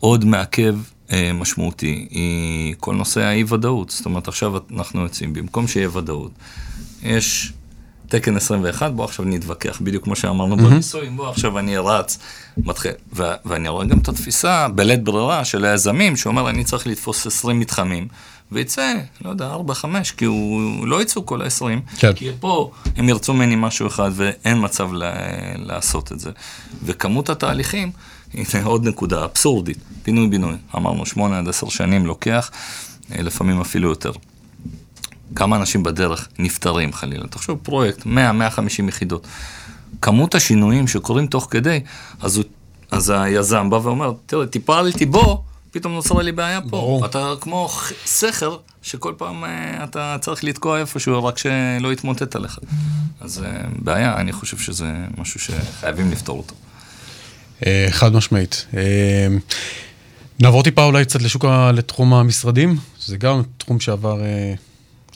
[0.00, 0.76] עוד מעכב
[1.34, 3.90] משמעותי היא כל נושא האי-ודאות.
[3.90, 6.32] זאת אומרת, עכשיו אנחנו יוצאים, במקום שיהיה ודאות,
[7.02, 7.52] יש
[8.08, 12.18] תקן 21, בוא עכשיו נתווכח, בדיוק כמו שאמרנו בניסוי, בוא עכשיו אני רץ,
[12.56, 12.92] מתחיל.
[13.12, 17.60] ו- ואני רואה גם את התפיסה בלית ברירה של היזמים, שאומר, אני צריך לתפוס 20
[17.60, 18.08] מתחמים,
[18.52, 19.84] ויצא, לא יודע, 4-5,
[20.16, 22.12] כי הוא לא יצאו כל ה-20, כן.
[22.12, 25.12] כי פה הם ירצו ממני משהו אחד ואין מצב ל-
[25.56, 26.30] לעשות את זה.
[26.84, 27.90] וכמות התהליכים,
[28.34, 32.50] הנה עוד נקודה אבסורדית, פינוי-בינוי, אמרנו 8 עד 10 שנים לוקח,
[33.12, 34.12] אה, לפעמים אפילו יותר.
[35.34, 37.26] כמה אנשים בדרך נפטרים חלילה.
[37.26, 38.08] תחשוב, פרויקט, 100-150
[38.88, 39.26] יחידות.
[40.02, 41.80] כמות השינויים שקורים תוך כדי,
[42.20, 42.44] אז, הוא,
[42.90, 46.68] אז היזם בא ואומר, תראה, טיפלתי בו, פתאום נוצרה לי בעיה פה.
[46.68, 47.06] ברור.
[47.06, 47.68] אתה כמו
[48.06, 52.58] סכר, שכל פעם אה, אתה צריך לתקוע איפשהו, רק שלא יתמוטט עליך.
[53.20, 56.54] אז אה, בעיה, אני חושב שזה משהו שחייבים לפתור אותו.
[57.66, 58.66] אה, חד משמעית.
[60.40, 64.20] נעבור טיפה אולי קצת לשוק, לתחום המשרדים, זה גם תחום שעבר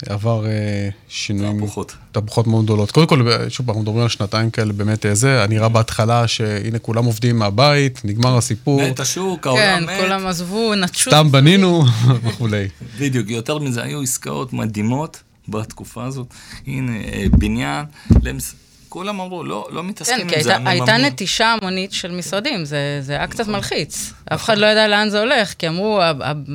[0.06, 1.61] עבר אה, שינויים.
[1.61, 1.96] תהפוכות.
[2.12, 2.90] תהפוכות מאוד גדולות.
[2.90, 6.28] קודם כל, שוב פעם, אנחנו מדברים על שנתיים כאלה, באמת אה, זה, אני נראה בהתחלה
[6.28, 10.00] שהנה כולם עובדים מהבית, נגמר הסיפור, מת השוק, כן, העולם מת.
[10.00, 11.11] כולם עזבו, נטשו.
[11.11, 11.84] סתם בנינו
[12.24, 12.68] וכולי.
[12.98, 16.26] בדיוק, יותר מזה, היו עסקאות מדהימות בתקופה הזאת.
[16.66, 17.84] הנה, אה, בניין,
[18.22, 18.54] למס...
[18.88, 22.11] כולם אמרו, לא, לא מתעסקים כן, עם כי זה, הייתה, הייתה המממנים." נטישה המונית של
[22.11, 24.12] משרדים, זה, זה היה קצת מלחיץ.
[24.35, 26.01] אף אחד לא ידע לאן זה הולך, כי אמרו,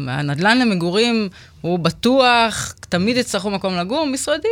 [0.08, 1.30] הנדלן למגורים
[1.62, 4.52] הוא בטוח, תמיד יצטרכו מקום לגור, משרדים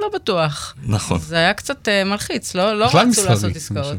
[0.00, 0.74] לא בטוח.
[0.86, 1.18] נכון.
[1.18, 3.96] זה היה קצת אה, מלחיץ, לא, לא רצו לעשות עסקאות.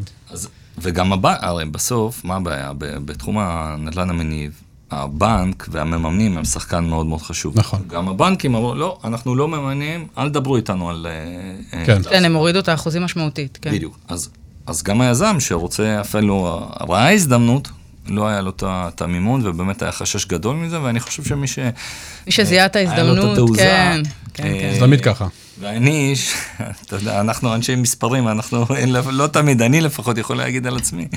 [0.78, 2.72] וגם הבנק, הרי בסוף, מה הבעיה?
[2.78, 4.62] ב- בתחום הנדל"ן המניב,
[4.94, 7.60] הבנק והמממנים הם שחקן מאוד מאוד חשוב.
[7.60, 7.80] נכון.
[7.88, 11.08] גם הבנקים אמרו, לא, אנחנו לא מממנים, אל תדברו איתנו על...
[11.10, 12.04] אה, אה, כן.
[12.04, 13.72] כן, הם הורידו את האחוזים משמעותית, כן.
[13.72, 13.98] בדיוק.
[14.08, 14.30] אז,
[14.68, 17.70] אז גם היזם שרוצה אפילו, ראה הזדמנות,
[18.08, 21.60] לא היה לו את המימון, ובאמת היה חשש גדול מזה, ואני חושב שמי ש...
[22.26, 23.62] מי שזיהה את היה לו את ההזדמנות, התעוזה.
[23.62, 24.02] כן,
[24.34, 24.74] כן, אה, כן.
[24.74, 25.28] זה תמיד ככה.
[25.60, 26.14] ואני,
[26.86, 28.66] אתה יודע, אנחנו אנשי מספרים, אנחנו,
[29.12, 31.08] לא תמיד, אני לפחות יכול להגיד על עצמי.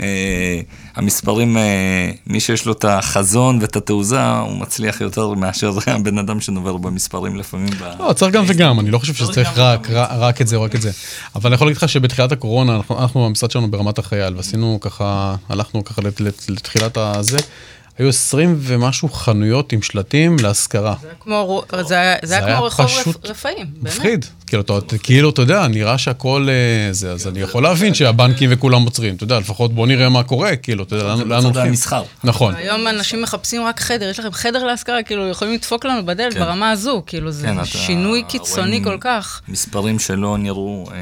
[0.00, 0.60] אה,
[0.96, 6.40] המספרים, אה, מי שיש לו את החזון ואת התעוזה, הוא מצליח יותר מאשר הבן אדם
[6.40, 7.68] שנובר במספרים לפעמים.
[7.98, 9.90] לא, צריך גם וגם, אני לא חושב צריך שצריך רק.
[9.90, 10.90] רק, את זה או רק את זה.
[11.34, 15.84] אבל אני יכול להגיד לך שבתחילת הקורונה, אנחנו, המשרד שלנו ברמת החייל, ועשינו ככה, הלכנו
[15.84, 17.38] ככה לת, לת, לתחילת הזה,
[18.00, 20.94] היו 20 ומשהו חנויות עם שלטים להשכרה.
[21.00, 23.94] זה היה כמו זה היה- זה היה כמו רחוב רפ- רפאים, באמת.
[23.94, 24.24] מפחיד.
[24.46, 28.82] כאילו, אתה, כאילו, אתה יודע, נראה שהכל אה, זה, אז אני יכול להבין שהבנקים וכולם
[28.82, 29.14] עוצרים.
[29.14, 31.62] אתה יודע, לפחות בוא נראה מה קורה, כאילו, אתה יודע, לאן זה הולכים.
[31.66, 32.02] המסחר.
[32.24, 32.54] נכון.
[32.54, 36.40] היום אנשים מחפשים רק חדר, יש לכם חדר להשכרה, כאילו, יכולים לדפוק לנו בדלת כן.
[36.40, 39.40] ברמה הזו, כאילו, זה כן, שינוי קיצוני כל כך.
[39.48, 40.96] מספרים שלא נראו, אה,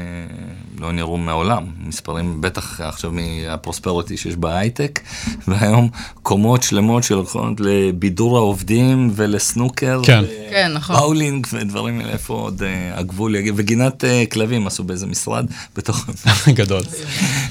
[0.79, 1.65] לא נראו מעולם.
[1.79, 4.99] מספרים בטח עכשיו מהפרוספריטי שיש בהייטק,
[5.47, 5.89] והיום
[6.23, 10.01] קומות שלמות שהולכות לבידור העובדים ולסנוקר.
[10.05, 10.23] כן.
[10.23, 10.95] ו- כן, נכון.
[10.95, 16.05] באולינג ודברים האלה, איפה עוד אה, הגבול יגיע, וגינת אה, כלבים עשו באיזה משרד, בתוך...
[16.59, 16.81] גדול.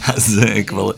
[0.07, 0.91] אז אה, כבר,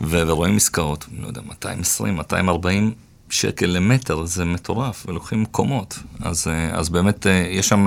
[0.00, 2.92] ו- ורואים עסקאות, לא יודע, 220, 240
[3.30, 5.98] שקל למטר, זה מטורף, ולוקחים קומות.
[6.20, 7.86] אז, אז באמת יש שם,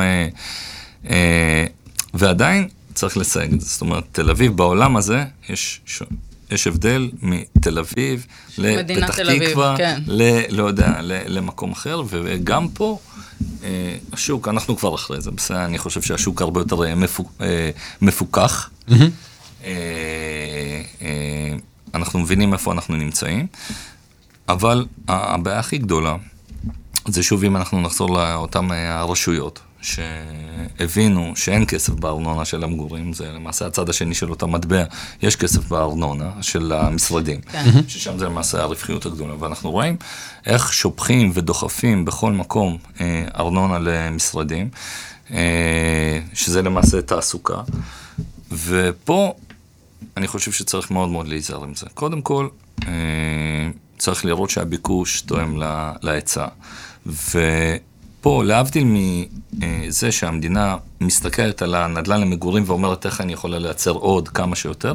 [2.14, 3.68] ועדיין צריך לסייג את זה.
[3.70, 6.02] זאת אומרת, תל אביב בעולם הזה, יש, ש-
[6.52, 8.26] יש הבדל מתל אביב
[8.58, 10.02] לפתח תקווה, כן.
[10.08, 13.00] ל, לא יודע, ל, למקום אחר, וגם פה
[13.64, 13.70] אה,
[14.14, 17.70] השוק, אנחנו כבר אחרי זה, בסדר, אני חושב שהשוק הרבה יותר אה, מפוק, אה,
[18.02, 18.70] מפוקח.
[18.92, 18.98] אה,
[21.02, 21.54] אה,
[21.94, 23.48] אנחנו מבינים איפה אנחנו נמצאים,
[24.50, 26.16] אבל הבעיה הכי גדולה
[27.08, 33.32] זה שוב אם אנחנו נחזור לאותן אה, הרשויות, שהבינו שאין כסף בארנונה של המגורים, זה
[33.32, 34.84] למעשה הצד השני של אותה מטבע,
[35.22, 37.64] יש כסף בארנונה של המשרדים, כן.
[37.88, 39.98] ששם זה למעשה הרווחיות הגדולה, ואנחנו רואים
[40.46, 44.70] איך שופכים ודוחפים בכל מקום אה, ארנונה למשרדים,
[45.32, 47.62] אה, שזה למעשה תעסוקה,
[48.52, 49.34] ופה
[50.18, 51.86] אני חושב שצריך מאוד מאוד להיזהר עם זה.
[51.94, 52.48] קודם כל,
[52.88, 52.92] אה,
[53.98, 55.62] צריך לראות שהביקוש תואם
[56.02, 56.48] להיצע.
[58.26, 58.84] ופה, להבדיל
[59.54, 64.94] מזה שהמדינה מסתכלת על הנדל"ן למגורים ואומרת איך אני יכולה לייצר עוד כמה שיותר,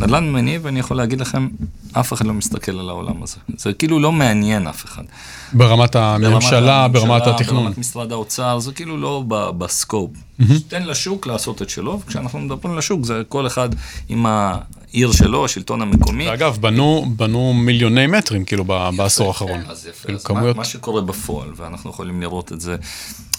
[0.00, 1.48] נדל"ן מניב, אני יכול להגיד לכם,
[1.92, 3.36] אף אחד לא מסתכל על העולם הזה.
[3.56, 5.02] זה כאילו לא מעניין אף אחד.
[5.52, 7.64] ברמת הממשלה, ברמת, ברמת התכנון.
[7.64, 9.24] ברמת משרד האוצר, זה כאילו לא
[9.58, 10.10] בסקופ.
[10.10, 10.44] Mm-hmm.
[10.68, 13.68] תן לשוק לעשות את שלו, וכשאנחנו מדברים לשוק, זה כל אחד
[14.08, 14.26] עם
[14.92, 16.28] העיר שלו, השלטון המקומי.
[16.28, 18.64] ואגב, בנו, בנו מיליוני מטרים, כאילו,
[18.96, 19.62] בעשור האחרון.
[19.68, 20.56] אז יפה, כאילו, אז כמויות...
[20.56, 22.76] מה, מה שקורה בפועל, ואנחנו יכולים לראות את זה,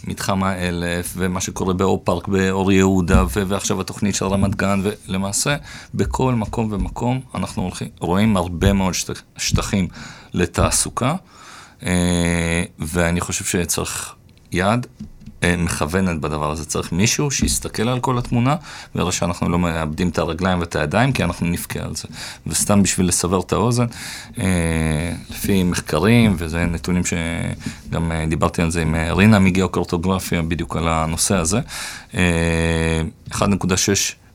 [0.03, 5.55] מתחם האלף, ומה שקורה באור פארק באור יהודה, ו- ועכשיו התוכנית של רמת גן, ולמעשה,
[5.93, 9.87] בכל מקום ומקום אנחנו הולכים, רואים הרבה מאוד שט, שטחים
[10.33, 11.15] לתעסוקה,
[11.85, 14.15] אה, ואני חושב שצריך
[14.51, 15.10] יד אה,
[15.57, 16.65] מכוונת בדבר הזה.
[16.65, 18.55] צריך מישהו שיסתכל על כל התמונה,
[18.95, 22.07] ויראה שאנחנו לא מאבדים את הרגליים ואת הידיים, כי אנחנו נבכה על זה.
[22.47, 23.85] וסתם בשביל לסבר את האוזן,
[24.39, 24.45] אה,
[25.29, 31.35] לפי מחקרים, וזה נתונים שגם אה, דיברתי על זה עם רינה מגיאוקרטוגרפיה, בדיוק על הנושא
[31.35, 31.59] הזה,
[32.11, 32.15] 1.6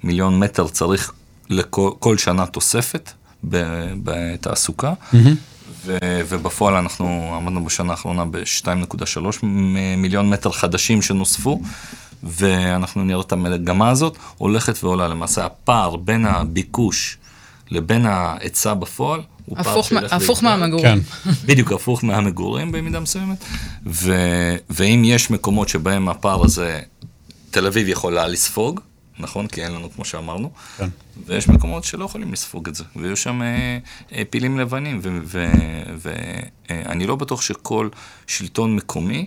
[0.05, 1.13] מיליון מטר צריך
[1.51, 3.13] לכל שנה תוספת
[3.45, 4.93] בתעסוקה.
[5.13, 5.56] Mm-hmm.
[5.87, 9.47] ו- ובפועל אנחנו עמדנו בשנה האחרונה ב-2.3
[9.97, 11.61] מיליון מטר חדשים שנוספו,
[12.23, 15.09] ואנחנו נראה את המגמה הזאת הולכת ועולה.
[15.09, 17.19] למעשה הפער בין הביקוש
[17.71, 20.13] לבין ההיצע בפועל, הוא פער שהולך...
[20.13, 20.85] הפוך מהמגורים.
[20.85, 21.31] כן.
[21.47, 23.45] בדיוק, הפוך מהמגורים במידה מסוימת.
[23.87, 26.81] ו- ואם יש מקומות שבהם הפער הזה,
[27.51, 28.81] תל אביב יכולה לספוג,
[29.19, 29.47] נכון?
[29.47, 30.51] כי אין לנו, כמו שאמרנו.
[30.77, 30.89] כן.
[31.27, 33.79] ויש מקומות שלא יכולים לספוג את זה, ויש שם אה,
[34.13, 35.01] אה, פילים לבנים,
[35.99, 37.89] ואני אה, לא בטוח שכל
[38.27, 39.27] שלטון מקומי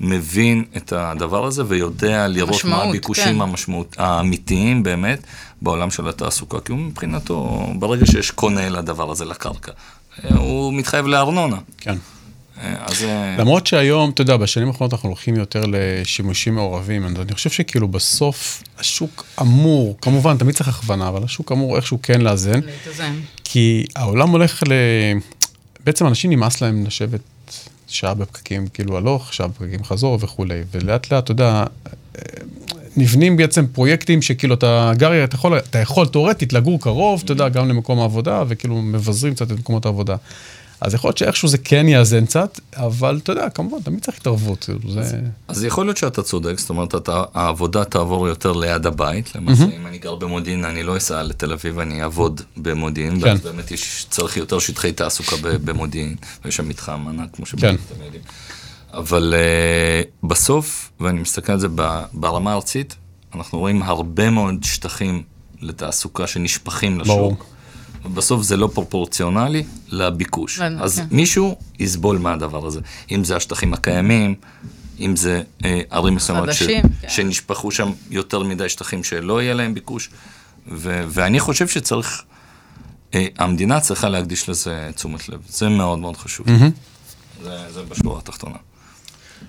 [0.00, 3.40] מבין את הדבר הזה ויודע לראות משמעות, מה הביקושים כן.
[3.40, 5.22] המשמעות, האמיתיים באמת
[5.62, 9.72] בעולם של התעסוקה, כי הוא מבחינתו, ברגע שיש קונה לדבר הזה, לקרקע,
[10.24, 11.56] אה, הוא מתחייב לארנונה.
[11.78, 11.96] כן.
[12.62, 13.04] אז...
[13.04, 17.88] אה, למרות שהיום, אתה יודע, בשנים האחרונות אנחנו הולכים יותר לשימושים מעורבים, אני חושב שכאילו
[17.88, 22.60] בסוף השוק אמור, כמובן, תמיד צריך הכוונה, אבל השוק אמור איכשהו כן לאזן.
[22.60, 23.20] להתאזן.
[23.44, 24.72] כי העולם הולך ל...
[25.84, 27.20] בעצם אנשים נמאס להם לשבת
[27.88, 31.64] שעה בפקקים, כאילו הלוך, שעה בפקקים חזור וכולי, ולאט לאט, אתה יודע,
[32.96, 37.48] נבנים בעצם פרויקטים שכאילו אתה גר, אתה יכול, אתה יכול תאורטית לגור קרוב, אתה יודע,
[37.48, 40.16] גם למקום העבודה, וכאילו מבזרים קצת את מקומות העבודה.
[40.82, 44.64] אז יכול להיות שאיכשהו זה כן יאזן קצת, אבל אתה יודע, כמובן, תמיד צריך התערבות.
[44.64, 45.20] כאילו, זה...
[45.48, 49.34] אז יכול להיות שאתה צודק, זאת אומרת, אתה, העבודה תעבור יותר ליד הבית.
[49.34, 53.26] למעשה, אם אני גר במודיעין, אני לא אסע לתל אביב, אני אעבוד במודיעין, כן.
[53.26, 57.94] ואז באמת יש, צריך יותר שטחי תעסוקה במודיעין, ויש שם מתחם ענק, כמו שבאמת כן.
[57.94, 58.22] אתם יודעים.
[58.92, 61.68] אבל uh, בסוף, ואני מסתכל על זה
[62.12, 62.96] ברמה הארצית,
[63.34, 65.22] אנחנו רואים הרבה מאוד שטחים
[65.60, 67.16] לתעסוקה שנשפכים לשוק.
[67.16, 67.36] ברור.
[68.14, 70.60] בסוף זה לא פרופורציונלי לביקוש.
[70.60, 71.06] אז כן.
[71.10, 72.80] מישהו יסבול מהדבר הזה.
[73.10, 74.34] אם זה השטחים הקיימים,
[75.00, 76.62] אם זה אה, ערים מסוימות ש...
[76.62, 76.82] כן.
[77.08, 80.10] שנשפכו שם יותר מדי שטחים שלא יהיה להם ביקוש.
[80.68, 81.04] ו...
[81.08, 82.22] ואני חושב שצריך,
[83.14, 85.40] אה, המדינה צריכה להקדיש לזה תשומת לב.
[85.48, 86.46] זה מאוד מאוד חשוב.
[86.46, 87.42] Mm-hmm.
[87.42, 88.56] זה, זה בשורה התחתונה.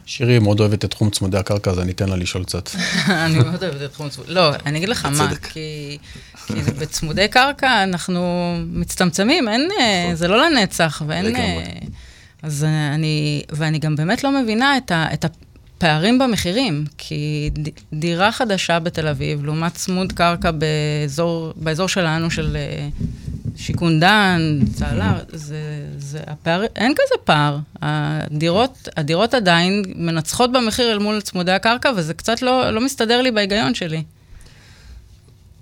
[0.05, 2.69] שירי מאוד אוהבת את תחום צמודי הקרקע, אז אני אתן לה לשאול קצת.
[3.25, 4.33] אני מאוד אוהבת את תחום צמודי...
[4.33, 5.97] לא, אני אגיד לך מה, כי
[6.49, 9.61] בצמודי קרקע אנחנו מצטמצמים, אין...
[9.61, 10.15] נכון.
[10.15, 11.35] זה לא לנצח, ואין...
[12.41, 12.63] אז
[12.93, 13.43] אני...
[13.49, 17.49] ואני גם באמת לא מבינה את הפערים במחירים, כי
[17.93, 22.57] דירה חדשה בתל אביב, לעומת צמוד קרקע באזור, באזור שלנו, של
[23.55, 25.61] שיכון דן, צהלה, זה,
[25.97, 27.57] זה הפער, אין כזה פער.
[27.81, 33.31] הדירות, הדירות עדיין מנצחות במחיר אל מול צמודי הקרקע, וזה קצת לא, לא מסתדר לי
[33.31, 34.03] בהיגיון שלי.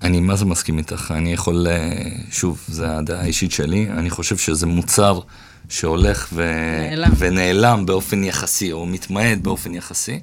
[0.03, 1.13] אני מה זה מסכים איתך.
[1.17, 1.91] אני יכול, אה,
[2.31, 5.19] שוב, זו הדעה האישית שלי, אני חושב שזה מוצר
[5.69, 6.43] שהולך ו...
[6.89, 7.11] נעלם.
[7.17, 10.19] ונעלם באופן יחסי, או מתמעט באופן יחסי.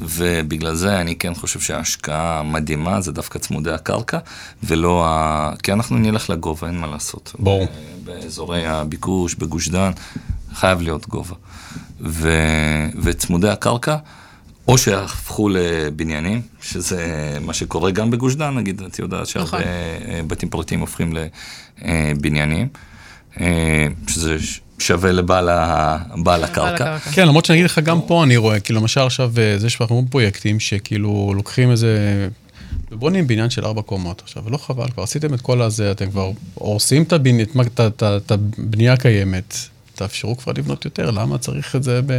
[0.00, 4.18] ובגלל זה אני כן חושב שההשקעה המדהימה זה דווקא צמודי הקרקע,
[4.62, 5.52] ולא ה...
[5.62, 7.32] כי אנחנו נלך לגובה, אין מה לעשות.
[7.38, 7.66] ברור.
[8.04, 9.90] באזורי הביקוש, בגוש דן,
[10.54, 11.34] חייב להיות גובה.
[12.00, 12.30] ו...
[13.02, 13.96] וצמודי הקרקע,
[14.68, 19.60] או שהפכו לבניינים, שזה מה שקורה גם בגוש דן, נגיד, את יודעת שהרבה נכון.
[19.62, 21.14] אה, בתים פרטיים הופכים
[21.82, 22.68] לבניינים,
[23.40, 24.36] אה, שזה
[24.82, 26.98] שווה לבעל ה- בעל הקרקע.
[26.98, 29.94] כן, למרות שאני אגיד לך, גם פה אני רואה, כאילו, למשל עכשיו, אה, זה שאנחנו
[29.96, 32.28] רואים פרויקטים שכאילו לוקחים איזה...
[32.90, 36.30] בונים בניין של ארבע קומות עכשיו, לא חבל, כבר עשיתם את כל הזה, אתם כבר
[36.54, 39.56] הורסים את הבני- את מה- את ה- את ה- את הבנייה הקיימת,
[39.94, 42.12] תאפשרו כבר לבנות יותר, למה צריך את זה ב...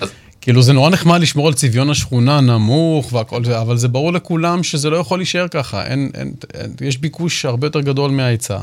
[0.00, 0.08] אז-
[0.40, 4.62] כאילו, זה נורא נחמד לשמור על צביון השכונה נמוך והכל זה, אבל זה ברור לכולם
[4.62, 8.58] שזה לא יכול להישאר ככה, אין, אין, אין, יש ביקוש הרבה יותר גדול מההיצע.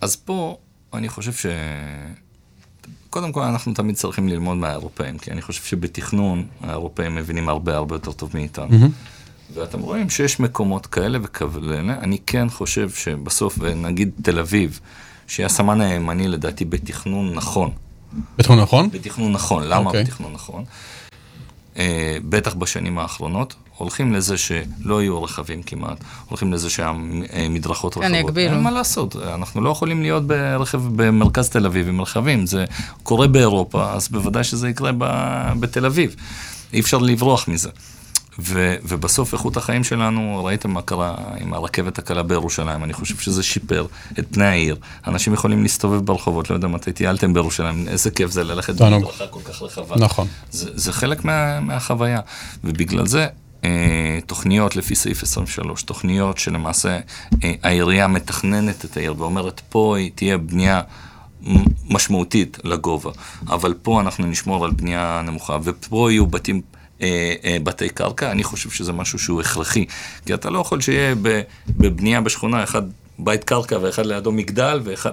[0.00, 0.56] אז פה
[0.94, 1.46] אני חושב ש...
[3.10, 7.94] קודם כל, אנחנו תמיד צריכים ללמוד מהאירופאים, כי אני חושב שבתכנון האירופאים מבינים הרבה הרבה
[7.94, 8.76] יותר טוב מאיתנו.
[9.54, 14.80] ואתם רואים שיש מקומות כאלה וכאלה, אני כן חושב שבסוף, נגיד תל אביב,
[15.26, 17.70] שהיא הסמן הימני לדעתי בתכנון נכון,
[18.38, 18.90] בתחום נכון?
[18.90, 20.04] בתכנון נכון, למה אוקיי.
[20.04, 20.64] בתכנון נכון?
[21.76, 28.18] אה, בטח בשנים האחרונות, הולכים לזה שלא יהיו רכבים כמעט, הולכים לזה שהמדרכות כן, רחבות.
[28.18, 28.52] יגבילו.
[28.52, 32.64] אין מה לעשות, אנחנו לא יכולים להיות ברכב במרכז תל אביב עם רכבים, זה
[33.02, 36.16] קורה באירופה, אז בוודאי שזה יקרה ב- בתל אביב.
[36.72, 37.70] אי אפשר לברוח מזה.
[38.38, 43.42] ו, ובסוף איכות החיים שלנו, ראיתם מה קרה עם הרכבת הקלה בירושלים, אני חושב שזה
[43.42, 43.86] שיפר
[44.18, 44.76] את פני העיר.
[45.06, 48.74] אנשים יכולים להסתובב ברחובות, לא יודע מתי טיילתם בירושלים, איזה כיף זה ללכת.
[48.74, 49.96] במדרכה כל כך רחבה.
[49.96, 50.26] נכון.
[50.50, 52.20] זה, זה חלק מה, מהחוויה,
[52.64, 53.26] ובגלל זה
[54.26, 56.98] תוכניות לפי סעיף 23, תוכניות שלמעשה
[57.44, 60.80] אה, העירייה מתכננת את העיר ואומרת פה היא תהיה בנייה
[61.88, 63.10] משמעותית לגובה,
[63.46, 66.60] אבל פה אנחנו נשמור על בנייה נמוכה, ופה יהיו בתים...
[67.02, 69.86] אה, אה, בתי קרקע, אני חושב שזה משהו שהוא הכרחי,
[70.26, 71.14] כי אתה לא יכול שיהיה
[71.68, 72.82] בבנייה בשכונה אחד
[73.18, 75.12] בית קרקע ואחד לידו מגדל ואחד,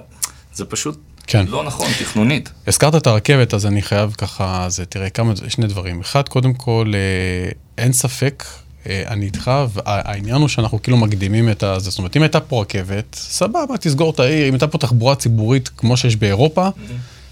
[0.54, 1.46] זה פשוט כן.
[1.48, 2.50] לא נכון תכנונית.
[2.68, 6.02] הזכרת את הרכבת, אז אני חייב ככה, זה, תראה, כמה, שני דברים.
[6.02, 8.44] אחד, קודם כל, אה, אין ספק,
[8.90, 11.80] אה, אני איתך, והעניין הוא שאנחנו כאילו מקדימים את ה...
[11.80, 15.70] זאת אומרת, אם הייתה פה רכבת, סבבה, תסגור את העיר, אם הייתה פה תחבורה ציבורית
[15.78, 16.70] כמו שיש באירופה,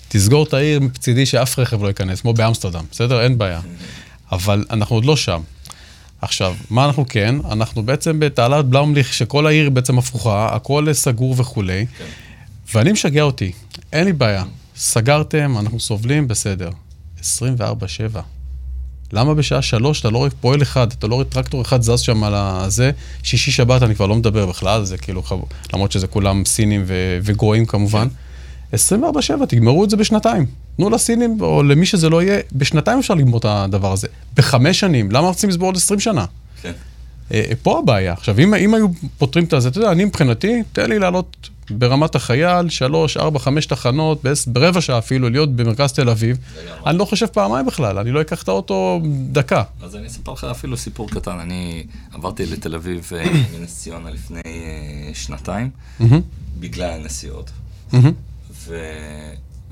[0.08, 3.24] תסגור את העיר מצידי שאף רכב לא ייכנס, כמו באמסטרדם, בסדר?
[3.24, 3.60] אין בעיה.
[4.32, 5.42] אבל אנחנו עוד לא שם.
[6.22, 7.36] עכשיו, מה אנחנו כן?
[7.52, 11.86] אנחנו בעצם בתעלת בלאומליך, שכל העיר בעצם הפוכה, הכל סגור וכולי.
[12.74, 13.52] ואני משגע אותי,
[13.96, 14.44] אין לי בעיה.
[14.78, 16.70] סגרתם, אנחנו סובלים, בסדר.
[17.22, 17.24] 24-7.
[19.14, 22.24] למה בשעה שלוש אתה לא רואה פועל אחד, אתה לא רואה טרקטור אחד זז שם
[22.24, 22.92] על הזה,
[23.24, 25.40] שישי שבת אני כבר לא מדבר בכלל, זה כאילו, חב-
[25.74, 28.08] למרות שזה כולם סינים ו- וגויים כמובן.
[28.74, 28.76] 24-7,
[29.48, 30.46] תגמרו את זה בשנתיים.
[30.78, 34.08] תנו לסינים, או למי שזה לא יהיה, בשנתיים אפשר לגמור את הדבר הזה.
[34.38, 36.26] בחמש שנים, למה רוצים לסבור עוד 20 שנה?
[36.62, 36.72] כן.
[37.34, 38.14] אה, פה הבעיה.
[38.14, 42.16] עכשיו, אם, אם היו פותרים את זה, אתה יודע, אני מבחינתי, תן לי לעלות ברמת
[42.16, 46.38] החייל, שלוש, ארבע, חמש תחנות, ברבע שעה אפילו, להיות במרכז תל אביב.
[46.86, 49.02] אני לא חושב פעמיים בכלל, אני לא אקח את האוטו
[49.32, 49.64] דקה.
[49.82, 51.40] אז אני אספר לך אפילו סיפור קטן.
[51.40, 53.26] אני עברתי לתל אביב אה,
[53.60, 55.70] מנס ציונה לפני אה, שנתיים,
[56.60, 57.52] בגלל הנסיעות.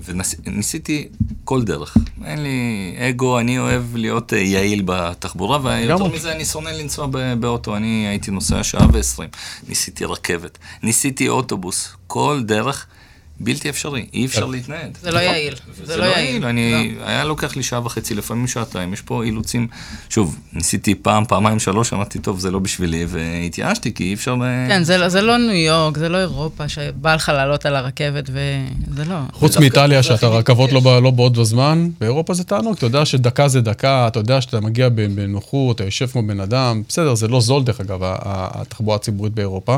[0.06, 1.08] וניסיתי
[1.44, 1.98] כל דרך.
[2.26, 6.08] אין לי אגו, אני אוהב להיות אה, יעיל בתחבורה, ויותר.
[6.08, 7.08] מזה אני שונא לנסוע
[7.40, 7.76] באוטו.
[7.76, 9.30] אני הייתי נוסע שעה ועשרים.
[9.68, 12.88] ניסיתי רכבת, ניסיתי אוטובוס, כל דרך.
[13.40, 14.98] בלתי אפשרי, אי אפשר להתנייד.
[15.02, 15.54] זה לא יעיל.
[15.84, 19.68] זה לא יעיל, אני, היה לוקח לי שעה וחצי, לפעמים שעתיים, יש פה אילוצים.
[20.10, 24.36] שוב, ניסיתי פעם, פעמיים, שלוש, אמרתי, טוב, זה לא בשבילי, והתייאשתי, כי אי אפשר...
[24.36, 27.76] ל- כן, זה לא- זה לא ניו יורק, זה לא אירופה, שבא לך לעלות על
[27.76, 29.16] הרכבת וזה לא.
[29.34, 34.08] חוץ מאיטליה, שהרכבות לא, לא באות בזמן, באירופה זה תענוג, אתה יודע שדקה זה דקה,
[34.08, 37.80] אתה יודע שאתה מגיע בנוחות, אתה יושב כמו בן אדם, בסדר, זה לא זול דרך
[37.82, 39.78] אגב, התחבורה הציבורית באירופה,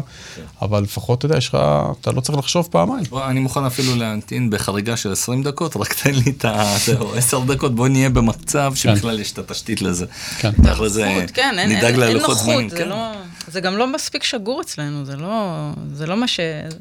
[0.61, 1.57] אבל לפחות, אתה יודע, יש לך,
[2.01, 3.03] אתה לא צריך לחשוב פעמיים.
[3.45, 6.75] מוכן אפילו להמתין בחריגה של 20 דקות, רק תן לי את ה...
[6.85, 10.05] זהו, 10 דקות, בוא נהיה במצב שבכלל יש את התשתית לזה.
[10.39, 10.51] כן.
[10.71, 12.69] אחרי זה כן, אין, נדאג אין, אין ללוחות זמנים.
[12.69, 12.89] זה, כן.
[12.89, 13.11] לא,
[13.47, 16.39] זה גם לא מספיק שגור אצלנו, זה לא, זה לא מה ש...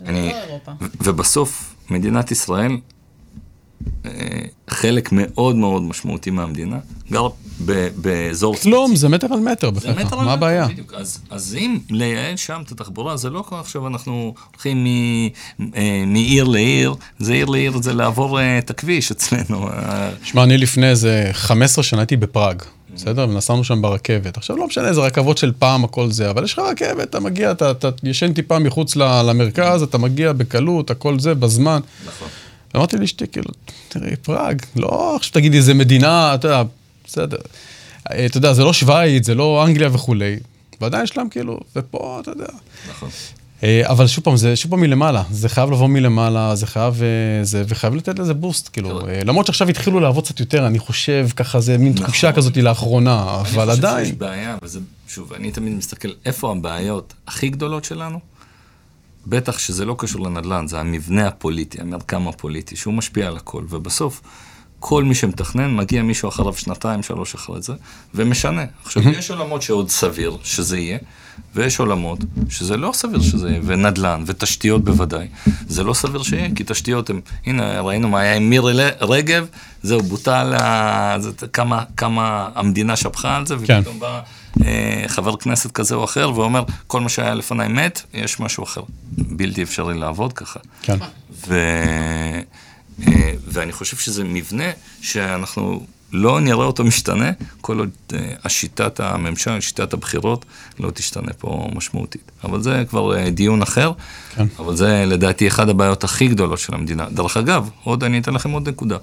[0.09, 2.77] לא ובסוף, מדינת ישראל,
[4.68, 6.79] חלק מאוד מאוד משמעותי מהמדינה,
[7.11, 7.29] גר
[7.97, 9.70] באזור כלום, זה מטר על מטר
[10.18, 10.66] על מה הבעיה?
[10.97, 14.87] אז, אז אם לייעל שם את התחבורה, זה לא כמו עכשיו אנחנו הולכים מ,
[15.77, 19.68] אה, מעיר לעיר, זה עיר לעיר, זה לעבור אה, את הכביש אצלנו.
[19.68, 22.62] אה, שמע, אני לפני איזה 15 שנה הייתי בפראג,
[22.94, 23.27] בסדר?
[23.29, 24.37] ונסענו שם ברכבת.
[24.37, 27.51] עכשיו, לא משנה, זה רכבות של פעם, הכל זה, אבל יש לך רכבת, אתה מגיע,
[27.51, 31.81] אתה, אתה ישן טיפה מחוץ למרכז, אתה מגיע בקלות, הכל זה, בזמן.
[32.06, 32.29] נכון.
[32.77, 33.50] אמרתי לאשתי, כאילו,
[33.88, 36.62] תראי, פראג, לא עכשיו תגידי, איזה מדינה, אתה יודע,
[37.06, 37.37] בסדר.
[38.10, 40.37] אה, אתה יודע, זה לא שווייץ, זה לא אנגליה וכולי,
[40.81, 42.46] ועדיין יש להם כאילו, ופה, אתה יודע.
[42.90, 43.08] נכון.
[43.62, 47.44] אה, אבל שוב פעם, זה שוב פעם מלמעלה, זה חייב לבוא מלמעלה, זה חייב, אה,
[47.44, 51.60] זה, וחייב לתת לזה בוסט, כאילו, למרות שעכשיו התחילו לעבוד קצת יותר, אני חושב, ככה
[51.60, 52.42] זה מין תחושה נכון.
[52.42, 57.14] כזאת לאחרונה, אבל אני חושב עדיין, שיש בעיה, וזה, שוב, אני תמיד מסתכל, איפה הבעיות
[57.27, 58.33] הכי גדולות שלנו?
[59.27, 64.20] בטח שזה לא קשור לנדל"ן, זה המבנה הפוליטי, המרקם הפוליטי, שהוא משפיע על הכל, ובסוף,
[64.81, 67.72] כל מי שמתכנן, מגיע מישהו אחריו שנתיים, שלוש אחרי זה,
[68.14, 68.64] ומשנה.
[68.85, 70.98] עכשיו, יש עולמות שעוד סביר שזה יהיה,
[71.54, 72.18] ויש עולמות
[72.48, 75.27] שזה לא סביר שזה יהיה, ונדל"ן, ותשתיות בוודאי.
[75.68, 79.46] זה לא סביר שיהיה, כי תשתיות הם, הנה, ראינו מה היה עם מירי רגב,
[79.83, 83.79] זהו, בוטל, ה- זה, כמה, כמה המדינה שפכה על זה, כן.
[83.81, 84.20] ופתאום בא אה,
[85.07, 88.83] חבר כנסת כזה או אחר ואומר, כל מה שהיה לפניי מת, יש משהו אחר.
[89.13, 90.61] בלתי אפשרי לעבוד ככה.
[90.83, 90.96] כן.
[91.48, 91.55] ו...
[93.09, 97.31] אה, ואני חושב שזה מבנה שאנחנו לא נראה אותו משתנה,
[97.61, 100.44] כל עוד אה, השיטת הממשל, שיטת הבחירות,
[100.81, 102.31] לא תשתנה פה משמעותית.
[102.44, 103.92] אבל זה כבר אה, דיון אחר,
[104.35, 104.46] כן.
[104.59, 107.07] אבל זה לדעתי אחת הבעיות הכי גדולות של המדינה.
[107.11, 108.96] דרך אגב, עוד, אני אתן לכם עוד נקודה.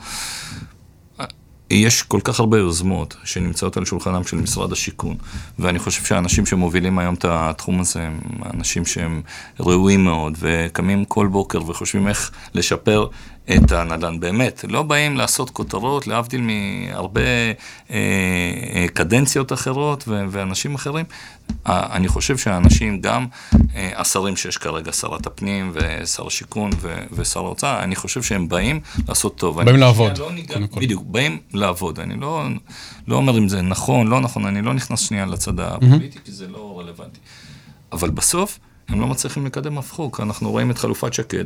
[1.71, 5.15] יש כל כך הרבה יוזמות שנמצאות על שולחנם של משרד השיכון,
[5.59, 8.19] ואני חושב שהאנשים שמובילים היום את התחום הזה הם
[8.53, 9.21] אנשים שהם
[9.59, 13.07] ראויים מאוד, וקמים כל בוקר וחושבים איך לשפר
[13.49, 14.19] את הנדל"ן.
[14.19, 17.53] באמת, לא באים לעשות כותרות, להבדיל מהרבה אה,
[17.91, 21.05] אה, קדנציות אחרות ו- ואנשים אחרים.
[21.67, 23.27] אה, אני חושב שהאנשים, גם
[23.75, 28.79] אה, השרים שיש כרגע, שרת הפנים ושר השיכון ו- ושר האוצר, אני חושב שהם באים
[29.07, 29.61] לעשות טוב.
[29.63, 30.55] באים לעבוד, לא ניגע.
[30.75, 31.99] בדיוק, באים לעבוד.
[31.99, 32.45] אני לא,
[33.07, 36.47] לא אומר אם זה נכון, לא נכון, אני לא נכנס שנייה לצד הפוליטי, כי זה
[36.47, 37.19] לא רלוונטי.
[37.91, 40.19] אבל בסוף, הם לא מצליחים לקדם אף חוק.
[40.19, 41.45] אנחנו רואים את חלופת שקד.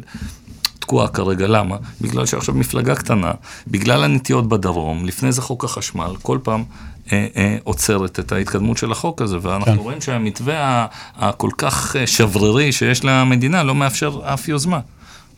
[0.80, 1.78] תקועה כרגע, למה?
[2.01, 3.32] בגלל שעכשיו מפלגה קטנה,
[3.67, 6.63] בגלל הנטיות בדרום, לפני זה חוק החשמל, כל פעם
[7.11, 9.78] אה, אה, עוצרת את ההתקדמות של החוק הזה, ואנחנו כן.
[9.78, 14.80] רואים שהמתווה הכל כך אה, שברירי שיש למדינה לא מאפשר אף יוזמה.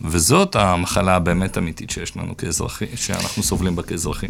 [0.01, 4.29] וזאת המחלה הבאמת אמיתית שיש לנו כאזרחים, שאנחנו סובלים בה כאזרחים.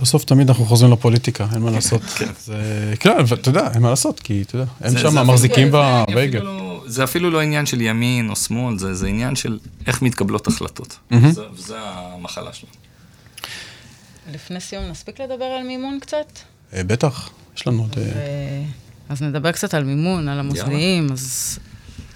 [0.00, 2.02] בסוף תמיד אנחנו חוזרים לפוליטיקה, אין מה לעשות.
[2.46, 6.67] זה, כן, ואתה יודע, אין מה לעשות, כי אתה יודע, הם שם זה מחזיקים אפילו-
[6.88, 7.04] זה.
[7.04, 10.98] אפילו- לא עניין של ימין או שמאל, זה, זה עניין של איך מתקבלות החלטות.
[11.30, 12.72] זה, וזה המחלה שלנו.
[14.32, 16.38] לפני סיום נספיק לדבר על מימון קצת?
[16.74, 17.94] אה, בטח, יש לנו עוד...
[17.98, 21.58] אה, ו- אז נדבר קצת על מימון, על המוסדיים, אז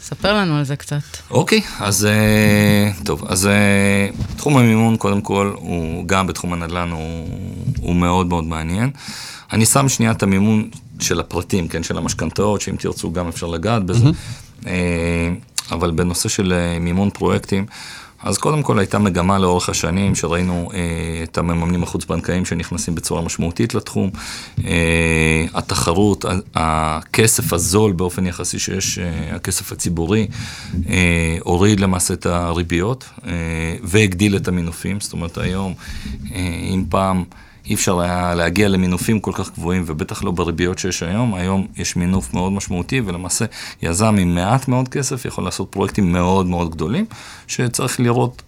[0.01, 1.01] ספר לנו על זה קצת.
[1.31, 7.29] אוקיי, אז אה, טוב, אז אה, תחום המימון קודם כל, הוא גם בתחום הנדל"ן הוא,
[7.81, 8.91] הוא מאוד מאוד מעניין.
[9.53, 10.71] אני שם שנייה את המימון
[11.01, 14.07] של הפרטים, כן, של המשכנתאות, שאם תרצו גם אפשר לגעת בזה.
[14.07, 14.11] אה,
[15.71, 17.67] אבל בנושא של אה, מימון פרויקטים,
[18.23, 20.79] אז קודם כל הייתה מגמה לאורך השנים, שראינו אה,
[21.23, 24.11] את המממנים החוץ-בנקאיים שנכנסים בצורה משמעותית לתחום.
[24.65, 30.27] אה, התחרות, הכסף הזול באופן יחסי שיש, אה, הכסף הציבורי,
[30.89, 33.33] אה, הוריד למעשה את הריביות אה,
[33.83, 35.01] והגדיל את המינופים.
[35.01, 35.75] זאת אומרת, היום,
[36.35, 36.39] אה,
[36.75, 37.25] אם פעם...
[37.67, 41.35] אי אפשר היה להגיע למינופים כל כך גבוהים, ובטח לא בריביות שיש היום.
[41.35, 43.45] היום יש מינוף מאוד משמעותי, ולמעשה
[43.83, 47.05] יזם עם מעט מאוד כסף יכול לעשות פרויקטים מאוד מאוד גדולים,
[47.47, 48.43] שצריך לראות.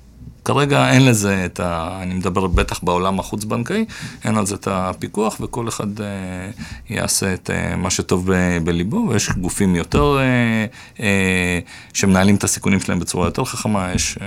[0.45, 1.99] כרגע אין לזה את ה...
[2.03, 3.85] אני מדבר בטח בעולם החוץ-בנקאי,
[4.25, 6.07] אין על זה את הפיקוח, וכל אחד אה,
[6.91, 10.65] יעשה את אה, מה שטוב ב- בליבו, ויש גופים יותר, אה,
[11.05, 11.59] אה,
[11.93, 14.27] שמנהלים את הסיכונים שלהם בצורה יותר חכמה, יש אה,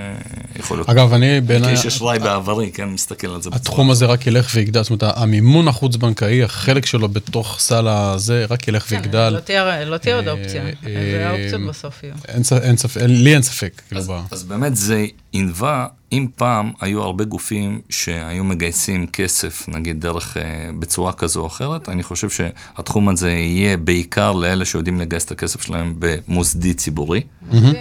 [0.58, 0.88] יכול להיות...
[0.90, 3.56] אגב, אני בעיניי, כאיש אשראי בעברי, כן, מסתכל על זה בצורה...
[3.62, 8.68] התחום הזה רק ילך ויגדל, זאת אומרת, המימון החוץ-בנקאי, החלק שלו בתוך סל הזה, רק
[8.68, 9.28] ילך כן, ויגדל.
[9.34, 12.14] לא תהיה- לא עוד אה, אופציה, אה, זה האופציות בסוף יהיו.
[12.62, 14.00] אין ספק, לי אין ספק, כאילו,
[14.30, 20.70] אז באמת זה ענווה, אם פעם היו הרבה גופים שהיו מגייסים כסף, נגיד דרך, אה,
[20.78, 25.62] בצורה כזו או אחרת, אני חושב שהתחום הזה יהיה בעיקר לאלה שיודעים לגייס את הכסף
[25.62, 27.20] שלהם במוסדי ציבורי.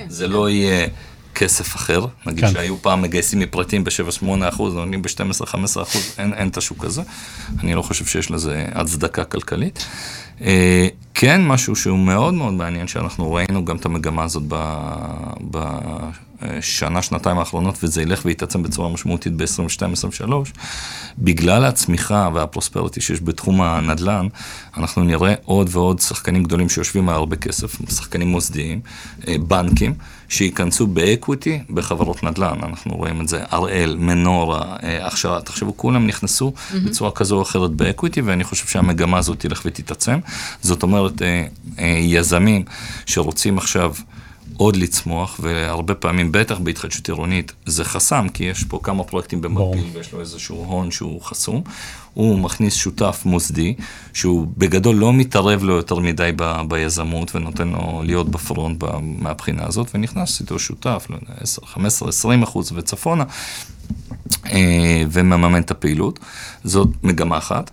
[0.07, 0.87] זה לא יהיה
[1.35, 2.51] כסף אחר, נגיד כן.
[2.51, 7.01] שהיו פעם מגייסים מפרטים ב-7-8 אחוז, נותנים ב-12-15 אחוז, אין, אין את השוק הזה.
[7.59, 9.85] אני לא חושב שיש לזה הצדקה כלכלית.
[10.41, 14.43] אה, כן, משהו שהוא מאוד מאוד מעניין, שאנחנו ראינו גם את המגמה הזאת
[16.41, 20.31] בשנה, שנתיים האחרונות, וזה ילך ויתעצם בצורה משמעותית ב-22-23,
[21.17, 24.27] בגלל הצמיחה וה prosperity שיש בתחום הנדל"ן,
[24.77, 28.79] אנחנו נראה עוד ועוד שחקנים גדולים שיושבים על הרבה כסף, שחקנים מוסדיים,
[29.27, 29.93] אה, בנקים,
[30.29, 32.57] שייכנסו ב equity בחברות נדל"ן.
[32.63, 36.53] אנחנו רואים את זה, הראל, מנורה, אה, הכשרה, תחשבו, כולם נכנסו
[36.85, 40.19] בצורה כזו או אחרת ב equity, ואני חושב שהמגמה הזאת תלך ותתעצם.
[40.61, 41.45] זאת אומרת, אה,
[41.87, 42.63] יזמים
[43.05, 43.93] שרוצים עכשיו...
[44.57, 49.85] עוד לצמוח, והרבה פעמים, בטח בהתחדשות עירונית, זה חסם, כי יש פה כמה פרויקטים במקביל,
[49.93, 51.61] ויש לו איזשהו הון שהוא חסום.
[52.13, 53.73] הוא מכניס שותף מוסדי,
[54.13, 59.87] שהוא בגדול לא מתערב לו יותר מדי ב, ביזמות, ונותן לו להיות בפרונט מהבחינה הזאת,
[59.93, 63.23] ונכנס איתו שותף, לא יודע, 10, 15, 20 אחוז וצפונה,
[64.45, 66.19] אה, ומממן את הפעילות.
[66.63, 67.71] זאת מגמה אחת.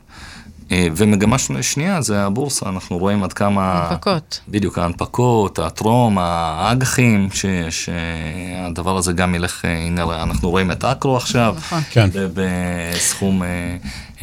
[0.72, 3.88] אה, ומגמה שנייה זה הבורסה, אנחנו רואים עד כמה...
[3.88, 4.40] הנפקות.
[4.48, 7.28] בדיוק, ההנפקות, הטרום, האג"חים,
[7.70, 11.80] שהדבר הזה גם ילך, אה, הנה, אנחנו רואים את אקרו עכשיו, נכון.
[11.90, 12.10] כן.
[12.34, 13.76] בסכום אה,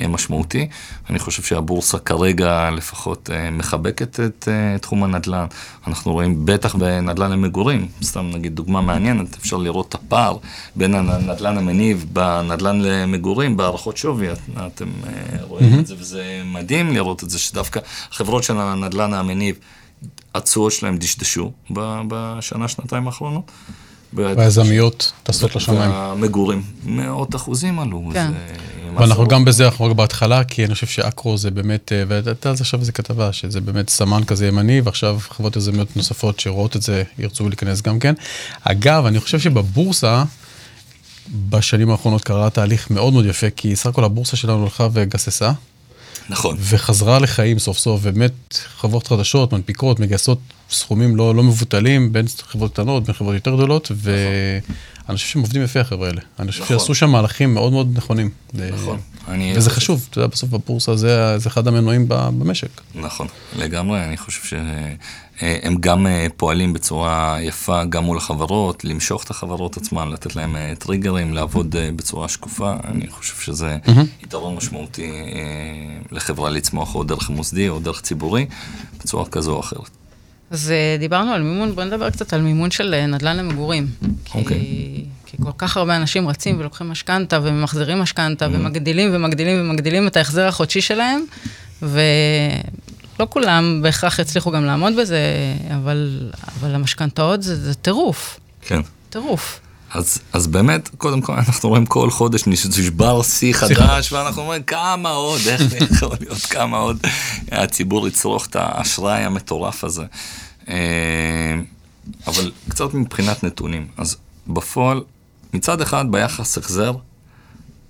[0.09, 0.67] משמעותי.
[1.09, 4.47] אני חושב שהבורסה כרגע לפחות מחבקת את
[4.81, 5.45] תחום הנדל"ן.
[5.87, 10.37] אנחנו רואים בטח בנדל"ן למגורים, סתם נגיד דוגמה מעניינת, אפשר לראות את הפער
[10.75, 14.27] בין הנדל"ן המניב בנדל"ן למגורים, בהערכות שווי,
[14.67, 14.89] אתם
[15.41, 16.41] רואים את זה וזה...
[16.45, 17.79] מדהים לראות את זה, שדווקא
[18.11, 19.55] החברות של הנדל"ן המניב,
[20.35, 21.51] התשואות שלהם דשדשו
[22.07, 23.51] בשנה, שנתיים האחרונות.
[24.13, 25.91] והיזמיות טסות לשמיים.
[25.91, 28.09] והמגורים, מאות אחוזים עלו.
[28.13, 28.31] כן.
[28.95, 32.55] ואנחנו גם בזה, אנחנו רק בהתחלה, כי אני חושב שאקרו זה באמת, אה, והייתה על
[32.55, 36.81] זה עכשיו איזה כתבה, שזה באמת סמן כזה ימני, ועכשיו חברות יזמיות נוספות שרואות את
[36.81, 38.13] זה, ירצו להיכנס גם כן.
[38.63, 40.23] אגב, אני חושב שבבורסה,
[41.49, 45.51] בשנים האחרונות קרה תהליך מאוד מאוד יפה, כי סך הכל הבורסה שלנו הלכה וגססה.
[46.29, 46.57] נכון.
[46.59, 50.39] וחזרה לחיים סוף סוף, ובאמת חברות חדשות, מנפיקות, מגייסות
[50.71, 54.13] סכומים לא, לא מבוטלים בין חברות קטנות, בין חברות יותר גדולות, נכון.
[55.07, 56.21] ואני חושב שהם עובדים יפה החבר'ה האלה.
[56.39, 56.79] אני חושב נכון.
[56.79, 58.29] שעשו שם מהלכים מאוד מאוד נכונים.
[58.53, 58.97] נכון.
[59.27, 59.81] אני וזה חושב...
[59.81, 62.81] חשוב, אתה יודע, בסוף הבורסה זה, זה אחד המנועים במשק.
[62.95, 64.57] נכון, לגמרי, אני חושב
[65.39, 70.55] שהם גם אה, פועלים בצורה יפה גם מול החברות, למשוך את החברות עצמן, לתת להם
[70.55, 74.23] אה, טריגרים, לעבוד אה, בצורה שקופה, אני חושב שזה mm-hmm.
[74.23, 75.11] יתרון משמעותי
[76.11, 78.45] לחברה לצמוח או דרך מוסדי או דרך ציבורי,
[78.99, 80.00] בצורה כזו או אחרת.
[80.51, 83.87] אז דיברנו על מימון, בוא נדבר קצת על מימון של נדל"ן למגורים.
[84.35, 84.59] אוקיי.
[84.59, 85.05] כי...
[85.31, 88.49] כי כל כך הרבה אנשים רצים ולוקחים משכנתה וממחזרים משכנתה mm-hmm.
[88.49, 91.23] ומגדילים ומגדילים ומגדילים את ההחזר החודשי שלהם,
[91.81, 95.19] ולא כולם בהכרח יצליחו גם לעמוד בזה,
[95.75, 96.29] אבל,
[96.59, 98.39] אבל המשכנתאות זה, זה טירוף.
[98.61, 98.79] כן.
[99.09, 99.59] טירוף.
[99.93, 105.09] אז, אז באמת, קודם כל, אנחנו רואים כל חודש נשבר שיא חדש, ואנחנו אומרים כמה
[105.09, 105.61] עוד, איך
[105.91, 106.97] יכול להיות, כמה עוד
[107.51, 110.03] הציבור יצרוך את האשראי המטורף הזה.
[110.69, 110.75] אה,
[112.27, 114.17] אבל קצת מבחינת נתונים, אז
[114.47, 115.03] בפועל
[115.53, 116.93] מצד אחד ביחס החזר,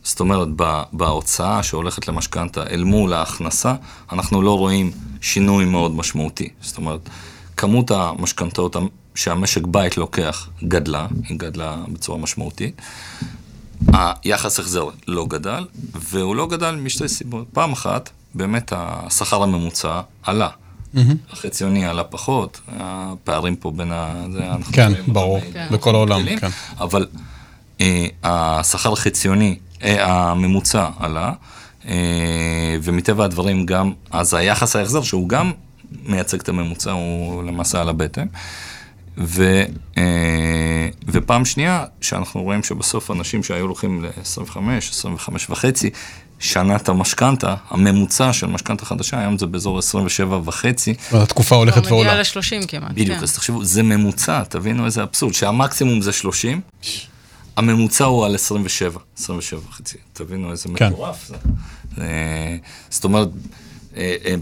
[0.03, 0.47] זאת אומרת
[0.93, 3.75] בהוצאה שהולכת למשכנתה אל מול ההכנסה,
[4.11, 4.91] אנחנו לא רואים
[5.21, 6.49] שינוי מאוד משמעותי.
[6.61, 7.09] זאת אומרת,
[7.57, 8.75] כמות המשכנתאות
[9.15, 12.81] שהמשק בית לוקח גדלה, היא גדלה בצורה משמעותית.
[13.87, 17.47] היחס החזר לא גדל, והוא לא גדל משתי סיבות.
[17.53, 20.49] פעם אחת, באמת השכר הממוצע עלה.
[20.95, 20.99] Mm-hmm.
[21.31, 24.25] החציוני עלה פחות, הפערים פה בין ה...
[24.31, 25.39] זה, כן, ברור,
[25.71, 26.47] בכל העולם, כן.
[26.77, 27.07] אבל
[27.81, 31.33] אה, השכר החציוני, אה, הממוצע עלה,
[31.87, 35.51] אה, ומטבע הדברים גם, אז היחס ההחזר, שהוא גם
[36.05, 38.27] מייצג את הממוצע, הוא למעשה על הבטן.
[39.23, 39.63] ו,
[41.07, 44.57] ופעם שנייה, שאנחנו רואים שבסוף אנשים שהיו הולכים ל-25,
[44.89, 45.89] 25 וחצי,
[46.39, 50.93] שנה את המשכנתה, הממוצע של משכנתה חדשה, היום זה באזור 27 וחצי.
[51.11, 52.09] התקופה הולכת ועולה.
[52.11, 52.91] מגיע ל-30 כמעט.
[52.91, 53.23] בדיוק, כן.
[53.23, 56.61] אז תחשבו, זה ממוצע, תבינו איזה אבסורד, שהמקסימום זה 30,
[57.57, 59.97] הממוצע הוא על 27, 27 וחצי.
[60.13, 60.87] תבינו איזה כן.
[60.87, 61.35] מטורף זה.
[62.89, 63.70] זאת אומרת, אה, אה,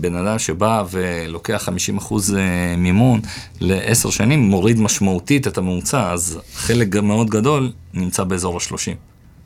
[0.01, 3.21] בן אדם שבא ולוקח 50 אחוז אה, מימון
[3.59, 8.95] לעשר שנים, מוריד משמעותית את הממוצע, אז חלק מאוד גדול נמצא באזור ה-30.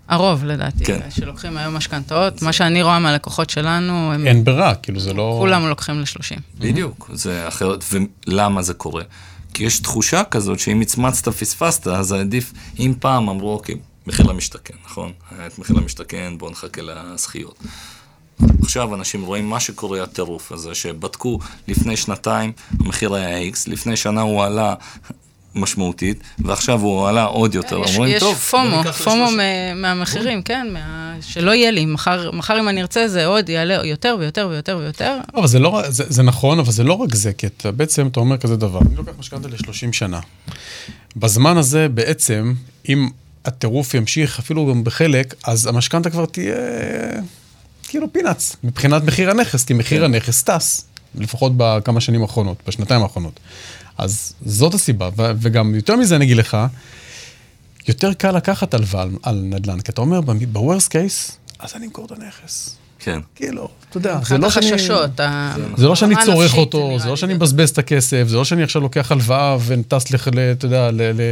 [0.08, 1.00] הרוב, לדעתי, כן.
[1.10, 2.42] שלוקחים היום משכנתאות.
[2.42, 4.28] מה שאני רואה מהלקוחות שלנו, הם...
[4.28, 5.38] אין ברירה, כאילו זה לא...
[5.40, 6.40] כולם לוקחים ל-30.
[6.60, 7.84] בדיוק, זה אחרת,
[8.28, 9.04] ולמה זה קורה?
[9.54, 13.76] כי יש תחושה כזאת שאם הצמצת פספסת, אז עדיף, אם פעם אמרו, אוקיי,
[14.08, 15.12] מחיר למשתכן, נכון?
[15.32, 17.60] היה את מחיר למשתכן, בואו נחכה לזכיות.
[18.62, 24.22] עכשיו אנשים רואים מה שקורה, הטירוף הזה, שבדקו לפני שנתיים, המחיר היה X, לפני שנה
[24.22, 24.76] הוא עלה
[25.56, 27.82] משמעותית, ועכשיו הוא עלה עוד יותר.
[27.86, 29.26] יש, אומרים, יש טוב, פומו, פומו
[29.76, 34.16] מהמחירים, כן, מה, שלא יהיה לי, מחר, מחר אם אני ארצה זה עוד יעלה יותר
[34.20, 35.18] ויותר ויותר ויותר.
[35.36, 38.20] אבל זה, לא, זה, זה נכון, אבל זה לא רק זה, כי אתה, בעצם אתה
[38.20, 40.20] אומר כזה דבר, אני לוקח משכנתה ל-30 שנה.
[41.16, 42.54] בזמן הזה בעצם,
[42.90, 43.10] אם
[43.46, 46.56] הטירוף ימשיך אפילו גם בחלק, אז המשכנתה כבר תהיה
[47.94, 50.06] כאילו פינאץ, מבחינת מחיר הנכס, כי מחיר כן.
[50.06, 50.86] הנכס טס,
[51.16, 53.40] לפחות בכמה שנים האחרונות, בשנתיים האחרונות.
[53.98, 56.58] אז זאת הסיבה, ו- וגם יותר מזה אני אגיד לך,
[57.88, 62.06] יותר קל לקחת הלוואה על, על נדל"ן, כי אתה אומר, ב-worst case, אז אני אמכור
[62.06, 62.76] את הנכס.
[63.00, 63.20] כן.
[63.36, 64.72] כאילו, אתה יודע, זה לא שאני...
[64.72, 65.20] החששות.
[65.78, 68.82] זה לא שאני צורך אותו, זה לא שאני מבזבז את הכסף, זה לא שאני עכשיו
[68.82, 70.06] לוקח הלוואה וטס,
[70.52, 70.90] אתה יודע,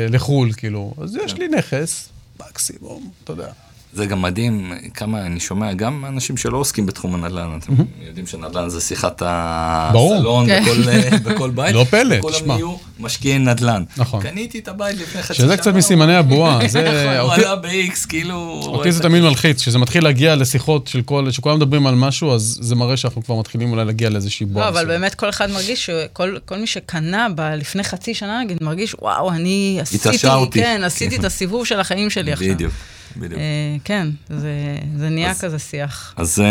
[0.10, 0.94] לחו"ל, כאילו.
[1.04, 2.10] אז יש לי נכס,
[2.40, 3.52] מקסימום, אתה יודע.
[3.94, 7.74] זה גם מדהים, כמה אני שומע, גם אנשים שלא עוסקים בתחום הנדל"ן, אתם
[8.08, 9.22] יודעים שנדל"ן זה שיחת.
[9.26, 10.64] הסלון כן.
[10.64, 11.76] בכל, אה, בכל בית.
[11.76, 12.54] לא פלא, כולם תשמע.
[12.54, 13.84] יהיו משקיעי נדל"ן.
[13.98, 14.24] נכון.
[14.24, 15.46] קניתי את הבית לפני חצי שנה.
[15.46, 16.82] שזה קצת מסימני הבועה, זה...
[16.82, 18.62] נכון, הוא עלה ב-X, כאילו...
[18.64, 22.58] אותי זה תמיד מלחיץ, כשזה מתחיל להגיע לשיחות של כל, שכולם מדברים על משהו, אז
[22.62, 24.66] זה מראה שאנחנו כבר מתחילים אולי להגיע לאיזושהי בועה.
[24.66, 24.86] לא, אבל.
[24.86, 27.28] באמת כל אחד מרגיש שכל כל מי שקנה
[27.58, 32.10] לפני חצי שנה, נגיד, מרגיש, וואו, אני עשיתי, התעשרתי." כן, עשיתי את הסיבוב של החיים
[32.10, 32.54] שלי עכשיו.
[32.54, 32.74] בדיוק,
[33.18, 33.40] בדיוק.
[33.40, 33.46] אה,
[33.84, 34.50] כן, זה,
[34.98, 36.14] זה נהיה אז- כזה שיח.
[36.18, 36.46] אז זה,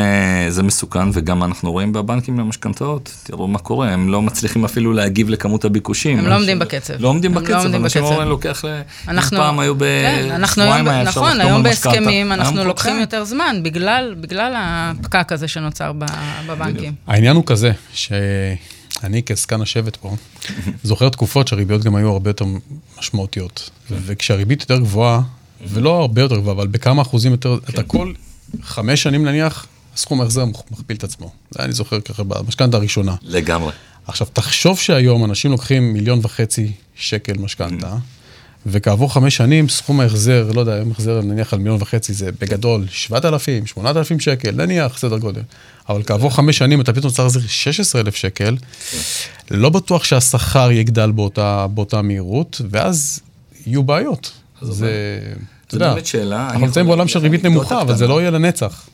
[0.49, 5.29] זה מסוכן, וגם אנחנו רואים בבנקים למשכנתאות, תראו מה קורה, הם לא מצליחים אפילו להגיב
[5.31, 6.19] לכמות הביקושים.
[6.19, 6.95] הם לא עומדים בקצב.
[6.99, 8.05] לא עומדים לא בקצב, עומדים אנשים.
[8.05, 8.81] אומרים, לוקח ל...
[9.09, 11.63] אנחנו, פעם היו כן, אנחנו היום, בשבועיים היה אפשר נכון, היום.
[11.63, 13.01] בהסכמים אנחנו לוקחים חודשיים.
[13.01, 16.05] יותר זמן, בגלל, בגלל הפקק הזה שנוצר ב-
[16.47, 16.93] בבנקים.
[17.07, 20.17] העניין הוא כזה, שאני כזקן השבט פה,
[20.83, 22.45] זוכר תקופות שהריביות גם היו הרבה יותר
[22.99, 23.71] משמעותיות.
[23.91, 25.21] וכשהריבית יותר גבוהה,
[25.69, 28.13] ולא הרבה יותר גבוהה, אבל בכמה אחוזים יותר, אתה כל
[28.63, 31.33] חמש שנים נניח, סכום ההחזר מכפיל את עצמו.
[31.51, 33.15] זה אני זוכר ככה במשכנתה הראשונה.
[33.23, 33.73] לגמרי.
[34.07, 37.97] עכשיו, תחשוב שהיום אנשים לוקחים מיליון וחצי שקל משכנתה,
[38.67, 42.87] וכעבור חמש שנים סכום ההחזר, לא יודע, היום החזר נניח על מיליון וחצי זה בגדול
[42.91, 45.43] 7,000, 8,000 שקל, נניח סדר גודל.
[45.89, 48.57] אבל כעבור חמש שנים אתה פתאום צריך להחזיר 16,000 שקל,
[49.51, 53.21] לא בטוח שהשכר יגדל באותה, באותה מהירות, ואז
[53.67, 54.33] יהיו בעיות.
[54.63, 55.21] זה,
[55.67, 55.95] אתה יודע.
[56.33, 58.89] אנחנו נמצאים בעולם של ריבית נמוכה, אבל זה לא יהיה לנצח.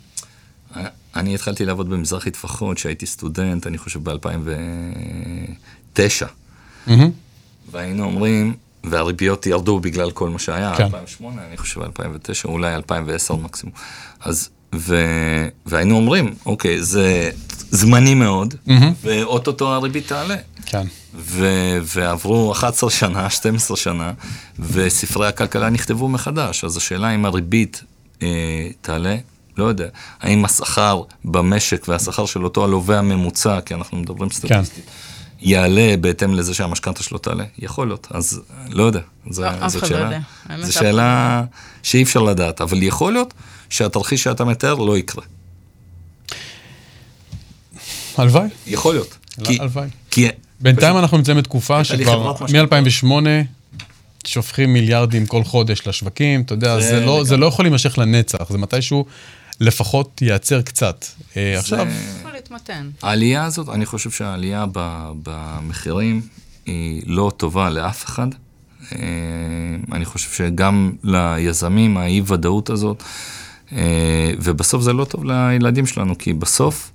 [1.17, 6.27] אני התחלתי לעבוד במזרחי טפחות, כשהייתי סטודנט, אני חושב ב-2009.
[6.87, 7.11] מהמם.
[7.71, 8.55] והיינו אומרים,
[8.85, 10.85] והריביות ירדו בגלל כל מה שהיה, כן.
[10.85, 13.75] 2008, אני חושב 2009, אולי 2010 מקסימום.
[14.21, 14.97] אז, ו,
[15.67, 17.31] והיינו אומרים, אוקיי, זה
[17.71, 18.93] זמני מאוד, מהמם.
[19.03, 20.37] ואוטוטו הריבית תעלה.
[20.67, 20.87] כן.
[21.15, 21.47] ו,
[21.83, 24.13] ועברו 11 שנה, 12 שנה,
[24.59, 26.65] וספרי הכלכלה נכתבו מחדש.
[26.65, 27.83] אז השאלה אם הריבית
[28.23, 28.29] אה,
[28.81, 29.17] תעלה,
[29.57, 29.87] לא יודע.
[30.21, 34.85] האם השכר במשק והשכר של אותו הלווה הממוצע, כי אנחנו מדברים סטטיסטית,
[35.41, 37.45] יעלה בהתאם לזה שהמשכנתה שלו תעלה?
[37.59, 38.09] יכול להיות.
[38.11, 39.01] אז לא יודע.
[39.31, 40.19] זה, לא, אף זאת אחד לא יודע.
[40.49, 41.45] זו אף אחד שאלה
[41.83, 43.35] שאי אפשר לדעת, אבל יכול להיות
[43.71, 45.25] שהתרחיש שאתה מתאר לא יקרה.
[48.19, 49.19] הלוואי, יכול להיות.
[49.61, 49.89] הלוואי.
[50.11, 50.27] כי
[50.61, 52.73] בינתיים אנחנו נמצאים בתקופה שכבר חברת משכנתאות.
[53.05, 53.27] מ-2008
[54.27, 57.37] שופכים מיליארדים כל חודש לשווקים, אתה יודע, זה לא- זה.
[57.37, 59.05] לא יכול להימשך לנצח, זה מתישהו
[59.61, 61.05] לפחות ייעצר קצת.
[61.37, 61.87] אה, עכשיו,
[62.21, 62.91] יכול להתמתן.
[63.03, 66.21] העלייה הזאת, אני חושב שהעלייה ב- במחירים
[66.67, 68.27] היא לא טובה לאף אחד.
[68.93, 68.99] אה,
[69.93, 73.03] אני חושב שגם ליזמים, האי-ודאות הזאת,
[74.43, 76.91] ובסוף זה לא טוב לילדים שלנו, כי בסוף,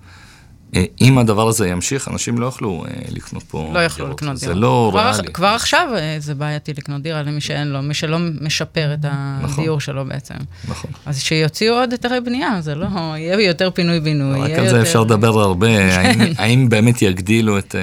[0.76, 4.22] אה, אם הדבר הזה ימשיך, אנשים לא יוכלו אה, לקנות פה לא יכלו דירות.
[4.22, 4.60] לקנות זה דירה.
[4.60, 5.34] לא כבר, ריאלי.
[5.34, 9.80] כבר עכשיו אה, זה בעייתי לקנות דירה למי שאין לו, מי שלא משפר את הדיור
[9.80, 10.34] שלו בעצם.
[10.68, 10.92] נכון.
[11.06, 14.40] אז שיוציאו עוד היתרי בנייה, זה לא, יהיה יותר פינוי-בינוי.
[14.40, 17.82] רק על זה יותר- אפשר לדבר הרבה, האם, האם באמת יגדילו את אה,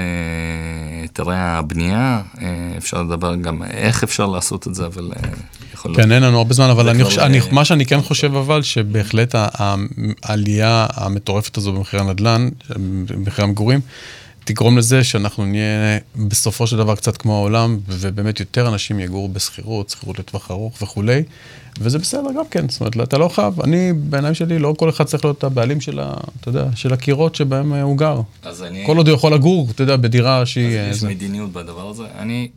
[1.02, 2.46] היתרי הבנייה, אה,
[2.78, 5.28] אפשר לדבר גם איך אפשר לעשות את זה, אבל אה,
[5.74, 6.00] יכול להיות.
[6.00, 8.62] כן, אין לנו הרבה זמן, אבל אני חושב, אני, אה, מה שאני כן חושב אבל,
[8.62, 9.34] שבהחלט
[10.22, 12.48] העלייה המטורפת הזו במחירי הנדל"ן,
[13.08, 13.80] במחירי המגורים,
[14.44, 19.90] תגרום לזה שאנחנו נהיה בסופו של דבר קצת כמו העולם, ובאמת יותר אנשים יגורו בשכירות,
[19.90, 21.22] שכירות לטווח ארוך וכולי,
[21.80, 25.04] וזה בסדר גם כן, זאת אומרת, אתה לא חייב, אני, בעיניים שלי, לא כל אחד
[25.04, 28.20] צריך להיות הבעלים של, ה, אתה יודע, של הקירות שבהם אה, הוא גר.
[28.42, 28.82] אז אני...
[28.86, 30.78] כל עוד הוא יכול לגור, אתה יודע, בדירה אז שהיא...
[30.78, 31.08] אה, יש זה.
[31.08, 32.04] מדיניות בדבר הזה.
[32.18, 32.48] אני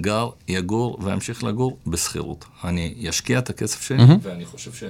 [0.00, 2.44] גר, יגור ואמשיך לגור בשכירות.
[2.64, 4.18] אני אשקיע את הכסף שלי, מהמם.
[4.22, 4.84] ואני חושב ש...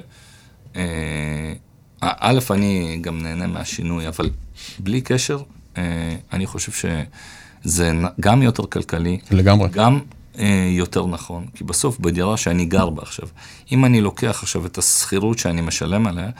[0.77, 1.53] אה,
[2.01, 4.31] א', אני גם נהנה מהשינוי, אבל
[4.79, 5.43] בלי קשר,
[5.77, 5.83] אה,
[6.33, 9.69] אני חושב שזה גם יותר כלכלי, לגמרי.
[9.69, 10.01] גם
[10.39, 13.29] אה, יותר נכון, כי בסוף בדירה שאני גר בה עכשיו,
[13.73, 16.31] אם אני לוקח עכשיו את השכירות שאני משלם עליה,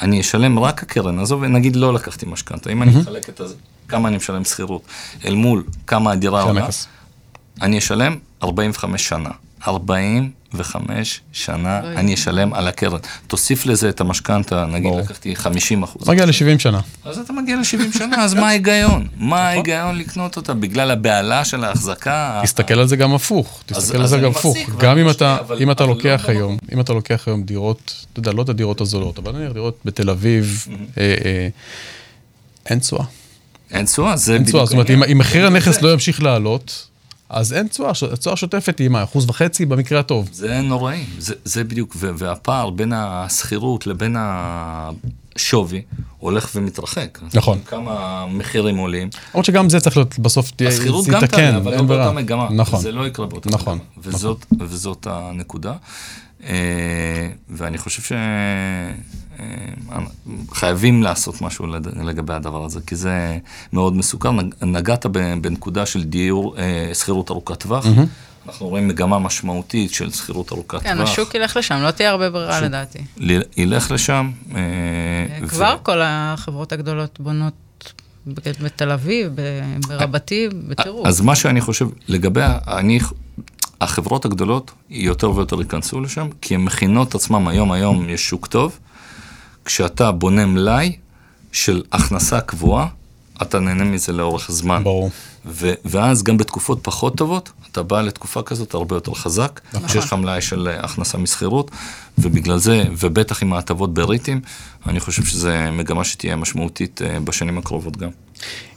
[0.00, 3.54] אני אשלם רק הקרן הזו, ונגיד לא לקחתי משכנתה, אם אני אחלק את זה,
[3.88, 4.82] כמה אני משלם שכירות,
[5.24, 6.68] אל מול כמה הדירה עולה.
[7.62, 9.30] אני אשלם 45 שנה.
[9.66, 11.78] 45 שנה.
[11.96, 12.98] אני אשלם על הקרן.
[13.26, 14.92] תוסיף לזה את המשכנתה, נגיד.
[14.94, 16.08] לקחתי 50 אחוז.
[16.08, 16.80] מגיע ל-70 שנה.
[17.04, 19.06] אז אתה מגיע ל-70 שנה, אז מה ההיגיון?
[19.16, 20.54] מה ההיגיון לקנות אותה?
[20.54, 22.40] בגלל הבהלה של ההחזקה?
[22.44, 24.56] תסתכל על זה גם הפוך, תסתכל על זה גם הפוך.
[24.78, 27.42] גם ואני אם אתה, אבל- אם אתה אבל לוקח לא היום, אם אתה לוקח היום
[27.42, 30.66] דירות, אתה יודע, לא את הדירות הזולות, אבל נניח דירות בתל אביב,
[30.98, 31.48] אה, אה,
[32.70, 33.04] אין תשואה.
[33.70, 35.82] אין תשואה, זה אין בדיוק תשואה, זאת אומרת, אם מחיר הנכס.
[35.82, 36.86] לא ימשיך לעלות,
[37.28, 40.28] אז אין תשואה, התשואה השוטפת היא מה, אחוז וחצי במקרה הטוב.
[40.32, 44.16] זה נוראי, זה, זה בדיוק, והפער בין השכירות לבין.
[44.18, 45.82] השווי
[46.18, 47.18] הולך ומתרחק.
[47.34, 47.58] נכון.
[47.66, 49.08] כמה מחירים עולים.
[49.34, 51.82] למרות שגם זה צריך להיות בסוף, תהיה- השכירות גם תעלה, אבל לא.
[51.82, 52.48] באותה מגמה.
[52.50, 52.80] נכון.
[52.80, 54.14] זה לא יקרה באותה נכון, מגמה.
[54.14, 55.72] וזאת, וזאת הנקודה.
[56.48, 56.54] אה,
[57.50, 58.16] ואני חושב
[60.50, 61.66] שחייבים לעשות משהו
[62.04, 63.38] לגבי הדבר הזה, כי זה
[63.72, 64.28] מאוד מסוכן.
[64.40, 65.06] נג- נגעת
[65.40, 67.86] בנקודה של דיור, אה, שכירות ארוכת טווח.
[68.48, 70.82] אנחנו רואים מגמה משמעותית של שכירות ארוכת טווח.
[70.82, 72.62] כן, השוק ילך לשם, לא תהיה הרבה ברירה שוק.
[72.64, 72.98] לדעתי.
[73.56, 74.30] ילך לשם.
[74.54, 74.60] אה,
[75.42, 77.52] ו- כבר כל החברות הגדולות בונות
[78.62, 79.32] בתל אביב,
[79.88, 81.06] ברבתי, בטירוף.
[81.06, 82.98] אז מה שאני חושב, לגבי, אני,
[83.84, 88.78] החברות הגדולות יותר ויותר ייכנסו לשם, כי הן מכינות עצמם היום, היום יש שוק טוב,
[89.64, 90.96] כשאתה בונה מלאי
[91.52, 92.86] של הכנסה קבועה,
[93.42, 94.84] אתה נהנה מזה לאורך זמן.
[94.84, 95.10] ברור.
[95.46, 99.88] ו- ואז גם בתקופות פחות טובות, אתה בא לתקופה כזאת הרבה יותר חזק, נכון.
[99.88, 101.70] כשיש לך מלאי של הכנסה משכירות,
[102.18, 104.40] ובגלל זה, ובטח עם ההטבות בריטים,
[104.86, 108.10] אני חושב שזו מגמה שתהיה משמעותית אה, בשנים הקרובות גם.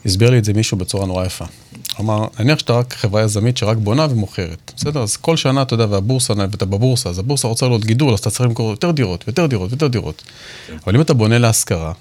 [0.05, 1.45] הסביר לי את זה מישהו בצורה נורא יפה.
[1.99, 5.01] אמר, נניח שאתה רק חברה יזמית שרק בונה ומוכרת, בסדר?
[5.01, 8.29] אז כל שנה, אתה יודע, והבורסה, ואתה בבורסה, אז הבורסה רוצה לעלות גידול, אז אתה
[8.29, 10.23] צריך למכור יותר דירות, יותר דירות, יותר דירות.
[10.85, 11.91] אבל אם אתה בונה להשכרה,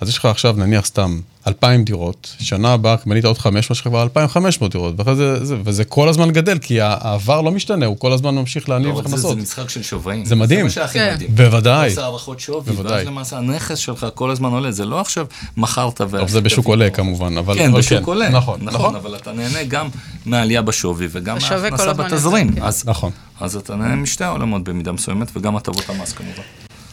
[0.00, 3.88] אז יש לך עכשיו, נניח סתם, 2,000 דירות, שנה הבאה בנית עוד 500, יש לך
[3.88, 7.96] כבר 2,500 דירות, ואחרי זה, זה, וזה כל הזמן גדל, כי העבר לא משתנה, הוא
[7.98, 9.36] כל הזמן ממשיך להניב לא רק זה, הכנסות.
[9.36, 10.24] זה משחק של שווים.
[10.24, 10.58] זה מדהים.
[10.58, 11.12] זה מה שהכי כן.
[11.14, 11.30] מדהים.
[11.34, 11.88] בוודאי.
[11.90, 12.92] עושה הערכות שווי, בוודאי.
[12.96, 15.26] ואז למעשה הנכס שלך כל הזמן עולה, זה לא עכשיו
[15.56, 16.18] מכרת ו...
[16.18, 17.54] טוב, זה בשוק עולה כמובן, אבל...
[17.54, 18.28] כן, אבל בשוק עולה.
[18.28, 19.88] נכון, נכון, אבל אתה נהנה גם
[20.26, 22.52] מהעלייה בשווי וגם מההכנסה בתזרים.
[22.52, 22.62] כן.
[22.62, 23.10] אז- נכון.
[23.40, 26.42] אז אתה נהנה משתי העולמות במידה מסוימת, וגם הטבות המס כמובן.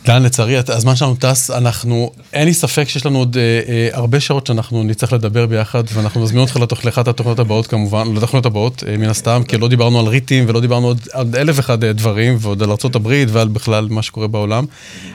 [0.06, 4.20] דן, לצערי, הזמן שלנו טס, אנחנו, אין לי ספק שיש לנו עוד אה, אה, הרבה
[4.20, 8.84] שעות שאנחנו נצטרך לדבר ביחד, ואנחנו נזמין אותך לתוך לאחת התוכניות הבאות כמובן, לתוכניות הבאות,
[8.88, 11.94] אה, מן הסתם, כי לא דיברנו על ריטים ולא דיברנו עוד על אלף ואחד אה,
[11.94, 14.66] דברים, ועוד על ארה"ב ועל בכלל מה שקורה בעולם.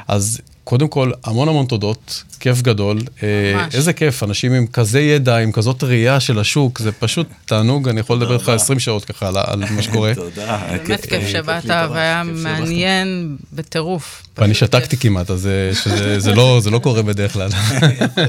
[0.09, 2.99] אז קודם כל, המון המון תודות, כיף גדול.
[3.23, 3.75] אה, ממש.
[3.75, 8.01] איזה כיף, אנשים עם כזה ידע, עם כזאת ראייה של השוק, זה פשוט תענוג, אני
[8.01, 8.55] יכול לדבר איתך רבה.
[8.55, 10.15] 20 שעות ככה על, על מה שקורה.
[10.15, 10.61] תודה.
[10.87, 14.23] באמת כיף שבאת, והיה מעניין בטירוף.
[14.39, 14.97] ואני שתקתי.
[14.97, 17.49] כמעט, אז אה, זה, לא, זה לא קורה בדרך כלל.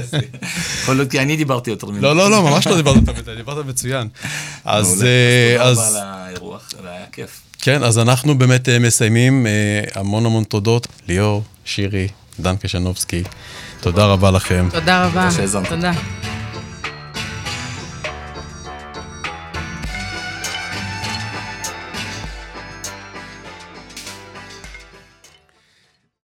[0.82, 2.02] יכול להיות כי אני דיברתי יותר ממך.
[2.02, 4.08] לא, לא, לא, ממש לא דיברת יותר מדי, דיברת מצוין.
[4.64, 5.04] אז.
[5.04, 7.40] אה, תודה אז, רבה על האירוח, היה כיף.
[7.62, 9.46] כן, אז אנחנו באמת אה, מסיימים.
[9.46, 9.50] אה,
[9.94, 10.86] המון המון תודות.
[11.08, 12.08] ליאור, שירי,
[12.42, 13.22] דן קשנובסקי,
[13.80, 14.68] תודה רבה לכם.
[14.70, 15.28] תודה רבה.
[15.68, 15.92] תודה.